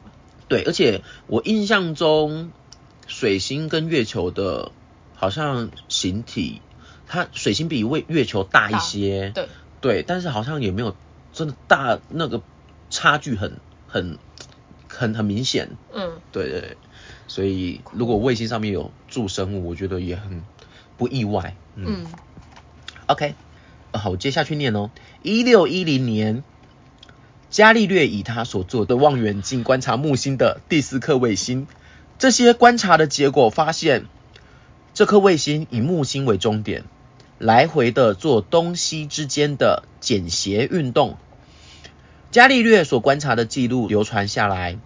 [0.47, 2.51] 对，而且我印象中，
[3.05, 4.71] 水星跟月球的
[5.13, 6.63] 好像形体，
[7.05, 9.47] 它水星比月月球大一些，对，
[9.81, 10.95] 对，但是好像也没有
[11.33, 12.41] 真的大那个
[12.89, 14.17] 差距很很
[14.87, 16.77] 很很明显，嗯，对对对，
[17.27, 20.43] 所以如果卫星上面有住生物，我觉得也很
[20.97, 22.07] 不意外，嗯嗯
[23.07, 23.35] ，OK，
[23.91, 24.89] 呃好，我接下去念哦。
[25.21, 26.43] 一六一零年，
[27.49, 31.67] 伽利略以他所做的望远镜观察木星的第四颗卫星，
[32.17, 34.05] 这些观察的结果发现，
[34.93, 36.83] 这颗卫星以木星为终点，
[37.37, 41.17] 来回的做东西之间的简谐运动。
[42.29, 44.77] 伽利略所观察的记录流传下来，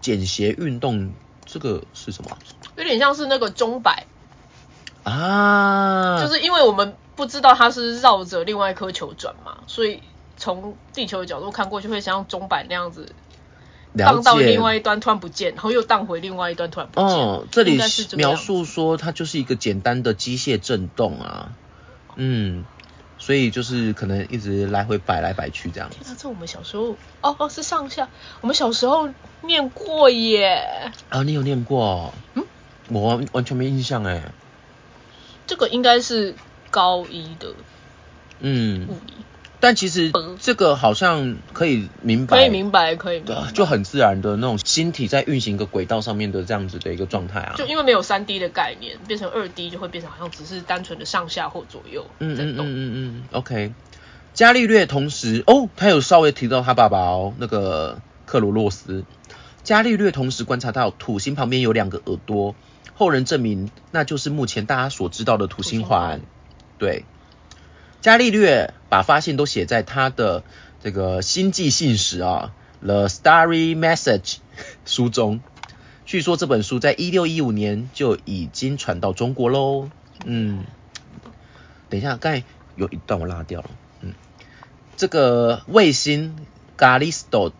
[0.00, 1.12] 简谐运动
[1.44, 2.36] 这个是什么
[2.76, 4.06] 有点像是那个钟摆，
[5.02, 6.18] 啊？
[6.20, 10.02] 就是因为我们不知道它是绕着另外一颗球转嘛，所以
[10.36, 13.08] 从地球的角度看过去，会像钟摆那样子了
[13.96, 17.08] 荡到另外一端突然不见，然后又荡回另外一端突然不见。
[17.08, 21.52] 哦，这里是描述说它就是一个简单的机械震动啊，
[22.16, 22.64] 嗯，
[23.18, 25.96] 所以就是可能一直来回摆来摆去这样子。
[26.00, 28.08] 天啊，这我们小时候哦哦是上下，
[28.40, 29.08] 我们小时候
[29.42, 30.92] 念过耶。
[31.08, 31.84] 啊，你有念过？
[31.84, 32.12] 哦？
[32.34, 32.44] 嗯，
[32.88, 34.22] 我完完全没印象哎，
[35.46, 36.34] 这个应该是
[36.70, 37.54] 高一的
[38.40, 38.86] 嗯。
[38.88, 39.12] 物，理，
[39.58, 52.56] 但其实嗯这个好像可以明白，可以明白，可以明白，就很自然的那种星体在运行一个轨道上面的这样子的一个状态啊，就因为没有三 D 的概念，变成二 D 就会变成好像只是单纯的上下或左右嗯嗯嗯。
[52.58, 53.72] 嗯嗯，OK。
[54.34, 59.04] 伽利略同时哦，他有稍微提到他爸爸哦，那个克罗洛斯。
[59.64, 62.54] 伽利略同时观察到土星旁边有两个耳朵，
[62.94, 66.20] 后人证明那就是目前大家所知道的土星环。
[66.78, 67.06] 对，
[68.06, 70.44] 伽利略把发现都写在他的
[70.80, 72.52] 这个星际信使啊，
[72.86, 74.34] 《The Starry Message》
[74.84, 75.40] 书中。
[76.04, 79.90] 据说这本书在一六一五年就已经传到中国喽。
[80.24, 80.66] 嗯，
[81.88, 82.44] 等一下，刚才
[82.76, 83.70] 有一段我拉掉了。
[84.02, 84.14] 嗯，
[84.96, 86.36] 这个卫星
[86.78, 87.50] Galisto，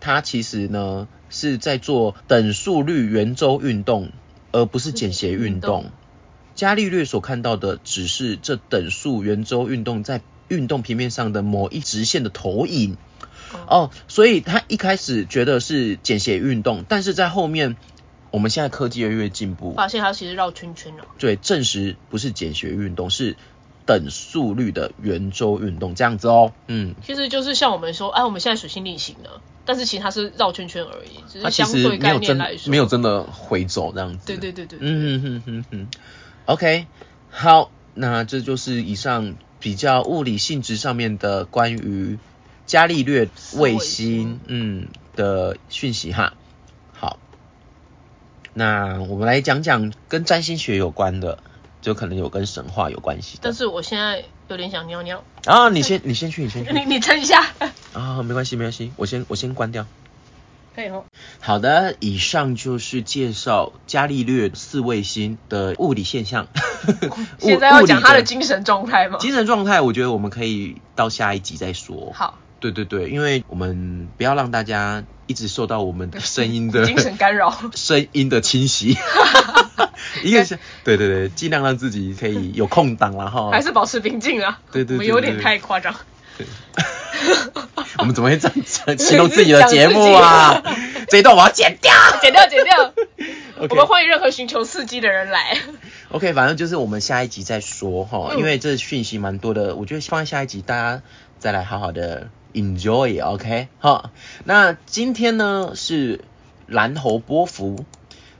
[0.00, 4.10] 它其实呢是在做等速率圆周运动，
[4.52, 5.90] 而不是简谐运动。
[6.62, 12.96] 伽利略所看到的只是这等速圆周运动在运动平面上的某一直线的投影。
[13.66, 17.76] 哦，所以他一开始觉得是简谐运动，但是在后面，
[18.30, 21.04] 我们现在科技越来越进步，发现它其实绕圈圈了。
[21.18, 23.36] 对，证实不是简谐运动，是
[23.84, 26.52] 等速率的圆周运动，这样子哦。
[26.68, 34.24] 嗯，其实就是像我们说，哎，我们现在水星逆行了，但是其实它是绕圈圈而已，只它是相对概念来说，没有真的回走这样子。
[34.28, 35.88] 对对对对，对嗯哼哼哼哼。
[36.46, 36.86] OK，
[37.30, 42.18] 好，那这就是以上比较物理性质上面的关于
[42.66, 46.34] 伽利略卫星嗯的讯息哈。
[46.92, 47.18] 好，
[48.54, 51.38] 那我们来讲讲跟占星学有关的，
[51.80, 53.54] 就可能有跟神话有关系但。
[53.54, 56.72] 是我现在有点想尿尿，啊，你先你先去，你先去。
[56.74, 57.46] 你你撑一下，
[57.92, 59.86] 啊，没关系没关系，我先我先关掉。
[60.74, 61.04] 可以哦。
[61.40, 66.48] 好的，以上就是介绍伽利略四卫星的物理现象。
[67.38, 69.18] 现在要讲他的精神状态吗？
[69.20, 72.12] 精神状态，我觉得我们可以到下一集再说。
[72.14, 77.54] 好，对对对，因为我们不要让大家一直受到我们的声音的 精神干扰。
[77.74, 78.96] 声音的侵袭。
[80.24, 83.50] 一个是，对对对，尽量让自己可以有空档然后。
[83.50, 84.60] 还是保持平静啊。
[84.72, 85.94] 对对对我们有点太夸张。
[86.36, 86.46] 对
[88.02, 90.60] 我们怎么会这样子 形容自己的节目啊？
[91.08, 91.92] 这一段我要剪掉。
[92.20, 92.92] 剪掉，剪掉。
[93.70, 95.56] 我们欢迎任何寻求刺激的人来。
[96.08, 101.02] OK，反正就是我们下一集再说哈，嗯因为这讯息蛮多的，我觉得放在下一集大家
[101.38, 103.22] 再来好好的 enjoy。
[103.24, 104.10] OK，好，
[104.42, 106.22] 那今天呢是
[106.66, 107.84] 蓝猴波幅，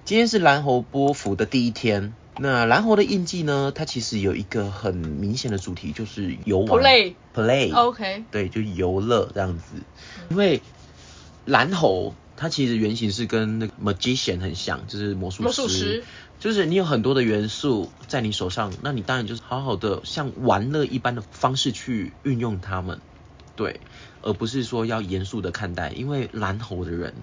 [0.04, 2.12] 今天是蓝猴波幅的第一天。
[2.38, 9.64] 那蓝猴的印记呢，它其实有一个很明显的主题，就是游玩 Play play OK，对，就游乐这样子。
[10.30, 10.62] 因为
[11.44, 16.02] 蓝猴它其实原型是跟那个 magician 很像，就是魔术魔术师。
[16.40, 23.00] 就是你有很多的元素在你手上，那你当然就是好好的像玩乐一般的方式去运用它们，
[23.54, 23.78] 对，
[24.22, 27.14] 而不是说要严肃的看待，因为蓝猴的人，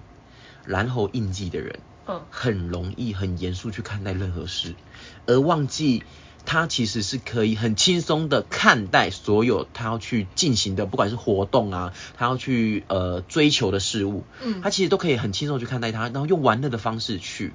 [0.64, 1.80] 蓝猴印记的人，
[2.10, 4.74] 嗯，很容易很严肃去看待任何事，
[5.26, 6.02] 而忘记
[6.44, 14.60] 他其实是可以很轻松的看待所有他要去进行的，不管是活动啊，他要去呃追求的事物，嗯。
[14.62, 17.52] 他其实都可以很轻松地去看待他，然后用玩乐的方式去，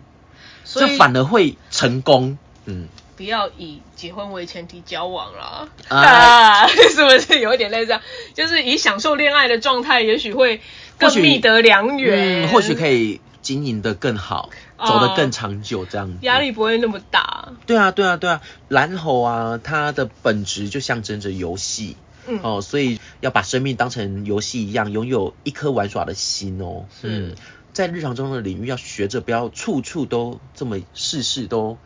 [0.64, 2.38] 所以这反而会成功。
[2.68, 5.98] 嗯，不要以结婚为前提交往啦，啊。
[6.00, 7.40] 啊， 是不是？
[7.40, 8.02] 有一点类似这样？
[8.34, 10.62] 就是以享受恋爱的状态，也许会
[10.98, 16.18] 更觅得良缘，嗯，或许可以经营的更好，哦走得更长久，这样子。
[16.22, 17.54] 压力不会那么大。
[17.68, 21.96] 对啊，对啊，对啊，蓝猴啊，它的本质就象征着游戏。
[22.28, 26.86] 嗯，哦，所以要把生命当成游戏一样，拥有一颗玩耍的心哦。
[27.04, 27.36] 嗯，
[27.72, 31.78] 在日常中的领域要学着不要处处都这么事事都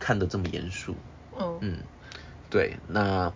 [0.00, 0.96] 看得这么严肃。
[1.38, 1.78] 嗯，嗯，
[2.50, 3.32] 对，那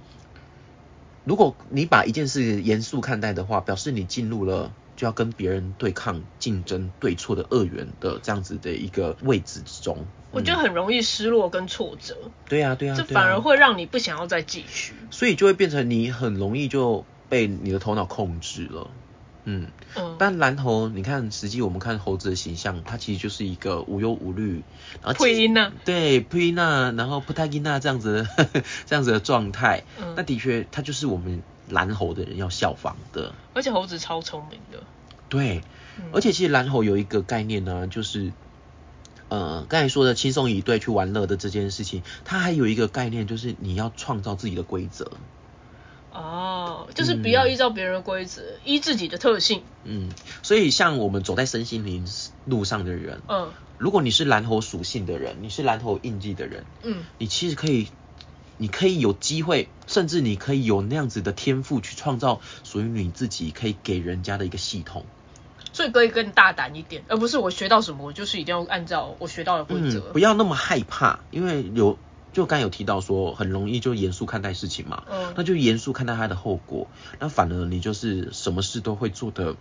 [1.24, 4.72] 如果你把一件事严肃看待的话，表示你进入了
[5.02, 9.98] 就要跟别人对抗、竞争、对错的二元的这样子的一个位置之中。
[10.30, 12.16] 我觉得嗯很容易失落跟挫折，
[12.48, 14.94] 对啊，对啊，这反而会让你不想要再继续。
[15.10, 18.92] 所以就会变成你很容易就被你的头脑控制了。
[19.44, 24.62] 嗯，嗯，但蓝猴，你看，实际我们看猴子的形象，它其实就是一个无忧无虑，
[25.02, 25.72] 然后配音呢？
[25.84, 33.32] 对，配音呐，然后不太音呐这样子呵呵 这样子的状态，嗯那的确，它就是我们蓝猴的人要效仿的。
[33.54, 34.82] 而且猴子超聪明的。
[35.28, 35.62] 对，
[35.98, 38.32] 嗯而且其实蓝猴有一个概念呢，就是。
[39.28, 45.10] 呃，刚才说的轻松以对去玩乐的这件事情，它还有一个概念，就是你要创造自己的规则。
[46.12, 49.62] 哦，就是不要依照别人的规则，依自己的特性。
[49.84, 50.10] 嗯，
[50.42, 52.06] 所以像我们走在身心灵
[52.44, 57.88] 路上的人，嗯如果你是蓝猴属性的人，你是蓝猴印记的人，嗯你其实可以，
[58.58, 65.04] 你可以有机会，甚至你可以有那样子的天赋去创造属于你自己可以给人家的一个系统。
[65.72, 70.00] 所以可以更大胆一点，而不是我学到什么，我就是一定要按照我学到的规则。
[70.00, 71.98] 嗯，不要那么害怕，因为有
[72.32, 75.34] 就刚有提到说，很容易就严肃看待事情嘛，嗯。
[75.36, 79.56] 那就严肃看待它的后果，那反而你就是什么事都会做的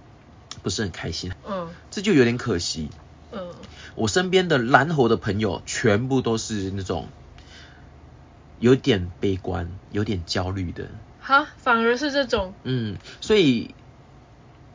[0.64, 1.70] 不是很开心，嗯。
[1.90, 2.90] 这就有点可惜。
[3.32, 3.50] 嗯。
[3.96, 7.10] 我身边的蓝猴的朋友，全部都是那种
[8.60, 10.88] 有点悲观、有点焦虑的。
[11.20, 13.76] 哈，反而是这种，嗯，所以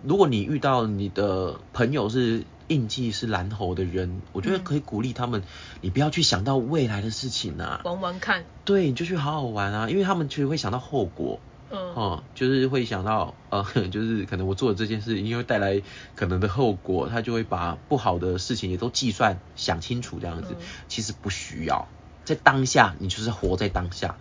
[0.02, 5.42] 如果你遇到你的朋友是印记是蓝猴的人，我觉得嗯可以鼓励他们，
[5.80, 8.44] 你不要去想到未来的事情啊，玩玩看。
[8.64, 11.40] 对，你就去好好玩啊，因为他们其实会想到后果。
[11.68, 15.82] 嗯哦，就是会想到，呃， 就是可能我做的这件事，因为带来
[16.14, 20.54] 可能的后果，他就会把不好的事情也都计算想清楚这样子。
[20.60, 21.88] 嗯其实不需要，
[22.24, 24.16] 在当下你就是活在当下，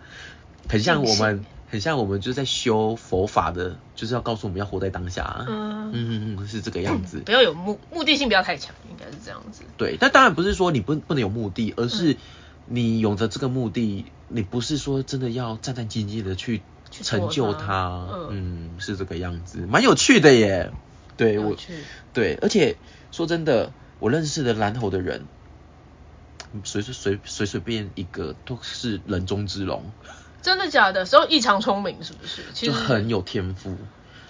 [0.68, 5.46] 很像我们，很像我们就是在修佛法的，就是要告诉我们要活在当下啊。
[5.48, 7.20] 嗯嗯嗯嗯，是这个样子。
[7.26, 9.62] 不要有目目的性不要太强，应该是这样子。
[9.76, 12.16] 对，但当然不是说你不不能有目的，而嗯是
[12.66, 20.72] 你有着这个目的，你不是说真的要战战兢兢的去成就它它，嗯嗯，是这个样子，蛮有趣的耶。
[21.16, 21.56] 对我，
[22.12, 22.76] 对，而且
[23.10, 25.24] 说真的，我认识的蓝猴的人，
[26.62, 29.90] 随随随随随便一个都是人中之龙，
[30.42, 31.04] 真的假的？
[31.06, 32.42] 时候异常聪明是不是？
[32.52, 33.76] 其实就很有天赋，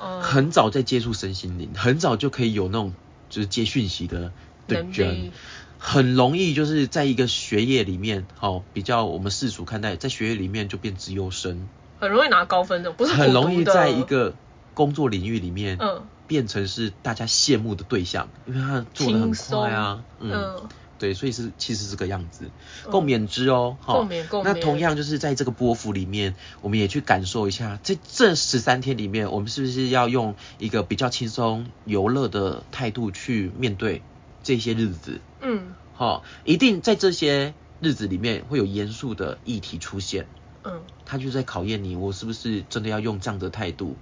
[0.03, 0.21] 嗯。
[0.23, 2.95] 很早在接触身心灵，很早就可以有那种
[3.29, 4.33] 就是接讯息的
[4.67, 5.15] 的能人。
[5.15, 5.33] 力，
[5.79, 11.69] 很容易就是在一个学业里面，好、比较我们世俗看待，在学业里面就变资优生，
[12.01, 14.35] 很容易拿高分的，不是很容易在一个
[14.75, 16.03] 工作领域里面，嗯。
[16.27, 19.61] 变成是大家羡慕的对象，因为他做的很轻松。
[19.61, 20.33] 快啊，嗯。
[20.33, 20.69] 嗯
[20.99, 22.51] 对，所以是其实是这个样子，
[22.85, 22.91] 嗯。
[22.91, 23.95] 共勉之哦，哈。
[23.95, 24.45] 共勉共勉。
[24.45, 34.03] 那同样就是在这个波幅里面，我们也去感受一下，在这十三天里面，我们是不是要用一个比较轻松游乐的态度去面对
[34.43, 35.21] 这些日子？
[35.41, 35.75] 嗯。
[35.95, 40.27] 好，一定在这些日子里面会有严肃的议题出现，
[40.65, 40.83] 嗯。
[41.05, 43.97] 他就在考验你，我是不是真的要用这样的态度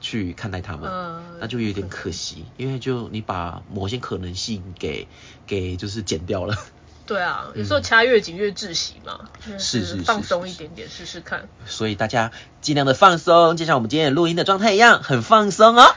[0.00, 0.90] 去看待他们？
[0.90, 5.08] 嗯那就有点可惜，因为就你把某些可能性给
[5.46, 6.54] 给就是剪掉了。
[7.06, 11.48] 对啊，有时候掐越紧越窒息嘛，就是是是放松一点点试试看。
[11.66, 12.30] 所以大家
[12.60, 15.94] 尽量的放松，就像我们今天录音的状态一样，很放松哦。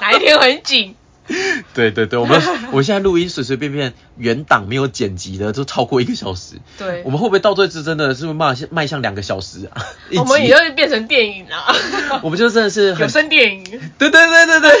[0.00, 0.94] 哪一天很紧？
[1.74, 2.40] 对对对，我们
[2.72, 6.56] 我现在录音随随便便原档没有剪辑的，都超过一个小时。
[6.78, 9.84] 对我们会不会到最后真的是迈向迈向两个小时啊？
[10.18, 11.74] 我们集也会变成电影啊，
[12.22, 13.64] 我们就真的是很有声电影。
[13.98, 14.80] 对对对对对。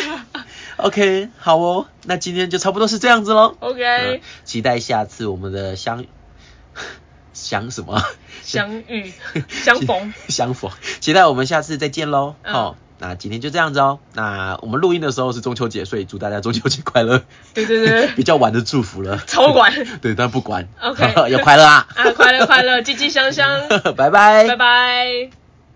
[0.76, 3.56] OK，好哦，那今天就差不多是这样子喽。
[3.60, 6.04] OK，嗯期待下次我们的相
[7.32, 8.02] 相什么
[8.42, 9.10] 相遇
[9.48, 10.70] 相逢相逢，
[11.00, 12.34] 期待我们下次再见喽。
[12.42, 13.98] 嗯好、那今天就这样子哦。
[14.14, 17.22] 那我们录音的时候是中秋节，所以祝大家中秋节快乐。
[17.54, 19.18] 对对对 比较晚的祝福了。
[19.26, 19.72] 超晚
[20.02, 20.68] 对，但不管。
[20.80, 21.86] OK 要快乐啊！
[21.94, 24.46] 啊，快乐快乐，吉吉香香，拜拜。
[24.48, 25.45] 拜拜。